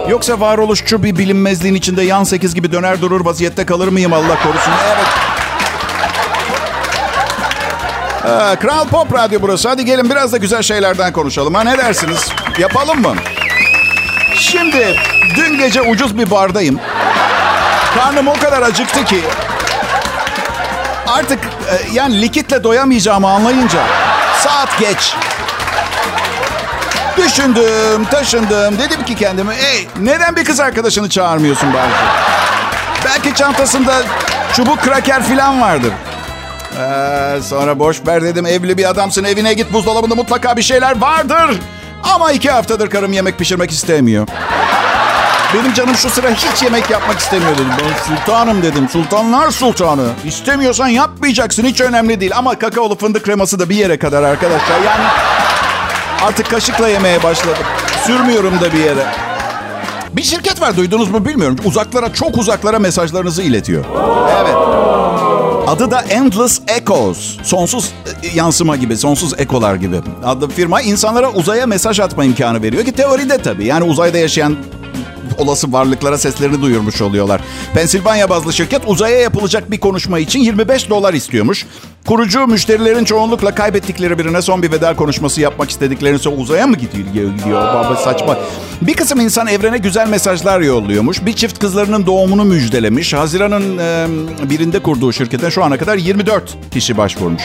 yoksa 0.09 0.39
varoluşçu 0.39 1.03
bir 1.03 1.17
bilinmezliğin 1.17 1.75
içinde 1.75 2.01
yan 2.01 2.23
sekiz 2.23 2.55
gibi 2.55 2.71
döner 2.71 3.01
durur 3.01 3.25
vaziyette 3.25 3.65
kalır 3.65 3.87
mıyım 3.87 4.13
Allah 4.13 4.43
korusun? 4.43 4.71
Evet. 4.95 5.34
Ee, 8.25 8.55
Kral 8.55 8.87
Pop 8.87 9.13
Radyo 9.13 9.41
burası. 9.41 9.69
Hadi 9.69 9.85
gelin 9.85 10.09
biraz 10.09 10.33
da 10.33 10.37
güzel 10.37 10.61
şeylerden 10.61 11.13
konuşalım. 11.13 11.53
Ha 11.53 11.63
ne 11.63 11.77
dersiniz? 11.77 12.27
Yapalım 12.59 13.01
mı? 13.01 13.15
Şimdi 14.35 14.95
dün 15.35 15.57
gece 15.57 15.81
ucuz 15.81 16.17
bir 16.17 16.31
bardayım. 16.31 16.79
Karnım 17.95 18.27
o 18.27 18.33
kadar 18.33 18.61
acıktı 18.61 19.05
ki 19.05 19.21
artık 21.07 21.39
e, 21.45 21.75
yani 21.93 22.21
likitle 22.21 22.63
doyamayacağımı 22.63 23.29
anlayınca 23.29 23.79
saat 24.39 24.79
geç. 24.79 25.15
Düşündüm, 27.17 28.05
taşındım. 28.11 28.79
Dedim 28.79 29.03
ki 29.05 29.15
kendime, 29.15 29.55
ey 29.55 29.87
neden 29.99 30.35
bir 30.35 30.45
kız 30.45 30.59
arkadaşını 30.59 31.09
çağırmıyorsun 31.09 31.69
belki? 31.73 31.95
Belki 33.05 33.35
çantasında 33.37 33.93
çubuk 34.53 34.81
kraker 34.81 35.23
falan 35.23 35.61
vardır. 35.61 35.91
Ee, 36.79 37.41
sonra 37.41 37.79
boş 37.79 38.07
ver 38.07 38.23
dedim. 38.23 38.45
Evli 38.45 38.77
bir 38.77 38.89
adamsın 38.89 39.23
evine 39.23 39.53
git 39.53 39.73
buzdolabında 39.73 40.15
mutlaka 40.15 40.57
bir 40.57 40.61
şeyler 40.61 41.01
vardır. 41.01 41.59
Ama 42.03 42.31
iki 42.31 42.51
haftadır 42.51 42.89
karım 42.89 43.13
yemek 43.13 43.39
pişirmek 43.39 43.71
istemiyor. 43.71 44.27
Benim 45.53 45.73
canım 45.73 45.95
şu 45.95 46.09
sıra 46.09 46.29
hiç 46.29 46.63
yemek 46.63 46.89
yapmak 46.89 47.19
istemiyor 47.19 47.53
dedim. 47.53 47.67
Ben 47.79 48.15
sultanım 48.15 48.61
dedim. 48.63 48.89
Sultanlar 48.89 49.51
sultanı. 49.51 50.07
İstemiyorsan 50.25 50.87
yapmayacaksın. 50.87 51.63
Hiç 51.63 51.81
önemli 51.81 52.19
değil. 52.19 52.31
Ama 52.35 52.59
kakaolu 52.59 52.97
fındık 52.97 53.25
kreması 53.25 53.59
da 53.59 53.69
bir 53.69 53.75
yere 53.75 53.99
kadar 53.99 54.23
arkadaşlar. 54.23 54.75
Yani 54.85 55.05
artık 56.23 56.49
kaşıkla 56.49 56.87
yemeye 56.87 57.23
başladım. 57.23 57.63
Sürmüyorum 58.05 58.61
da 58.61 58.73
bir 58.73 58.79
yere. 58.79 59.05
Bir 60.13 60.23
şirket 60.23 60.61
var 60.61 60.77
duydunuz 60.77 61.11
mu 61.11 61.25
bilmiyorum. 61.25 61.57
Uzaklara 61.65 62.13
çok 62.13 62.37
uzaklara 62.37 62.79
mesajlarınızı 62.79 63.41
iletiyor. 63.41 63.85
Evet. 64.41 64.55
Adı 65.67 65.91
da 65.91 66.01
Endless 66.01 66.61
Echoes. 66.67 67.37
Sonsuz 67.43 67.93
e, 68.23 68.37
yansıma 68.37 68.75
gibi, 68.75 68.97
sonsuz 68.97 69.33
ekolar 69.39 69.75
gibi. 69.75 69.95
Adlı 70.25 70.49
firma 70.49 70.81
insanlara 70.81 71.31
uzaya 71.31 71.65
mesaj 71.65 71.99
atma 71.99 72.25
imkanı 72.25 72.63
veriyor 72.63 72.85
ki 72.85 72.91
teoride 72.91 73.37
tabii. 73.37 73.65
Yani 73.65 73.83
uzayda 73.83 74.17
yaşayan 74.17 74.57
olası 75.37 75.73
varlıklara 75.73 76.17
seslerini 76.17 76.61
duyurmuş 76.61 77.01
oluyorlar. 77.01 77.41
Pensilvanya 77.73 78.29
bazlı 78.29 78.53
şirket 78.53 78.81
uzaya 78.85 79.19
yapılacak 79.19 79.71
bir 79.71 79.79
konuşma 79.79 80.19
için 80.19 80.39
25 80.39 80.89
dolar 80.89 81.13
istiyormuş. 81.13 81.65
Kurucu 82.07 82.47
müşterilerin 82.47 83.05
çoğunlukla 83.05 83.55
kaybettikleri 83.55 84.19
birine 84.19 84.41
son 84.41 84.63
bir 84.63 84.71
veda 84.71 84.95
konuşması 84.95 85.41
yapmak 85.41 85.69
istediklerini 85.69 86.19
uzaya 86.37 86.67
mı 86.67 86.75
gidiyor? 86.75 87.35
gidiyor? 87.37 87.61
Baba 87.61 87.95
saçma. 87.95 88.37
Bir 88.81 88.93
kısım 88.93 89.19
insan 89.19 89.47
evrene 89.47 89.77
güzel 89.77 90.07
mesajlar 90.07 90.59
yolluyormuş. 90.61 91.25
Bir 91.25 91.33
çift 91.33 91.59
kızlarının 91.59 92.05
doğumunu 92.05 92.45
müjdelemiş. 92.45 93.13
Haziran'ın 93.13 93.77
e, 93.77 94.07
birinde 94.49 94.79
kurduğu 94.79 95.13
şirketten 95.13 95.49
şu 95.49 95.63
ana 95.63 95.77
kadar 95.77 95.97
24 95.97 96.57
kişi 96.71 96.97
başvurmuş. 96.97 97.43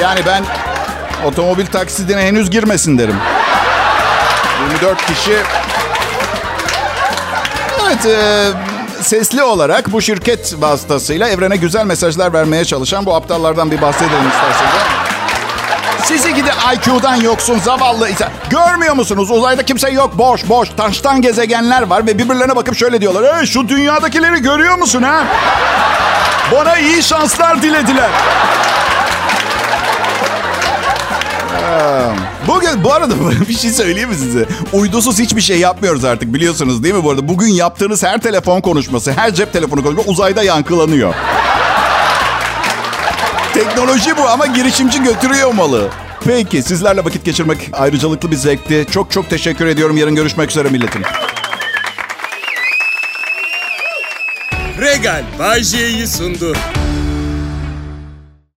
Yani 0.00 0.20
ben 0.26 0.44
otomobil 1.24 1.66
taksidine 1.66 2.20
henüz 2.20 2.50
girmesin 2.50 2.98
derim. 2.98 3.16
24 4.82 5.06
kişi. 5.06 5.36
Evet, 7.86 8.06
e, 8.06 8.48
sesli 9.02 9.42
olarak 9.42 9.92
bu 9.92 10.02
şirket 10.02 10.54
vasıtasıyla 10.58 11.28
evrene 11.28 11.56
güzel 11.56 11.84
mesajlar 11.84 12.32
vermeye 12.32 12.64
çalışan 12.64 13.06
bu 13.06 13.14
aptallardan 13.14 13.70
bir 13.70 13.82
bahsedelim 13.82 14.28
isterseniz. 14.28 14.82
Sizi 16.04 16.34
gidi 16.34 16.50
IQ'dan 16.74 17.16
yoksun 17.16 17.58
zavallı. 17.58 18.08
Görmüyor 18.50 18.94
musunuz? 18.94 19.30
Uzayda 19.30 19.62
kimse 19.62 19.90
yok. 19.90 20.18
Boş 20.18 20.48
boş. 20.48 20.68
Taştan 20.68 21.22
gezegenler 21.22 21.82
var 21.82 22.06
ve 22.06 22.18
birbirlerine 22.18 22.56
bakıp 22.56 22.76
şöyle 22.76 23.00
diyorlar. 23.00 23.36
Hey, 23.36 23.46
şu 23.46 23.68
dünyadakileri 23.68 24.42
görüyor 24.42 24.78
musun 24.78 25.02
ha? 25.02 25.24
Bana 26.52 26.78
iyi 26.78 27.02
şanslar 27.02 27.62
dilediler. 27.62 28.10
Bugün 32.56 32.84
bu 32.84 32.92
arada 32.92 33.14
bir 33.48 33.54
şey 33.54 33.70
söyleyeyim 33.70 34.08
mi 34.08 34.14
size? 34.14 34.46
Uydusuz 34.72 35.18
hiçbir 35.18 35.40
şey 35.40 35.58
yapmıyoruz 35.58 36.04
artık 36.04 36.34
biliyorsunuz 36.34 36.82
değil 36.82 36.94
mi 36.94 37.04
bu 37.04 37.10
arada? 37.10 37.28
Bugün 37.28 37.48
yaptığınız 37.48 38.02
her 38.02 38.20
telefon 38.20 38.60
konuşması, 38.60 39.12
her 39.12 39.34
cep 39.34 39.52
telefonu 39.52 39.82
konuşması 39.82 40.10
uzayda 40.10 40.42
yankılanıyor. 40.42 41.14
Teknoloji 43.54 44.16
bu 44.16 44.28
ama 44.28 44.46
girişimci 44.46 45.02
götürüyor 45.02 45.54
malı. 45.54 45.88
Peki 46.24 46.62
sizlerle 46.62 47.04
vakit 47.04 47.24
geçirmek 47.24 47.70
ayrıcalıklı 47.72 48.30
bir 48.30 48.36
zevkti. 48.36 48.86
Çok 48.90 49.10
çok 49.10 49.30
teşekkür 49.30 49.66
ediyorum. 49.66 49.96
Yarın 49.96 50.14
görüşmek 50.14 50.50
üzere 50.50 50.68
milletim. 50.68 51.02
Regal 54.80 55.24
Bay 55.38 55.62
J'yi 55.62 56.06
sundu. 56.06 56.54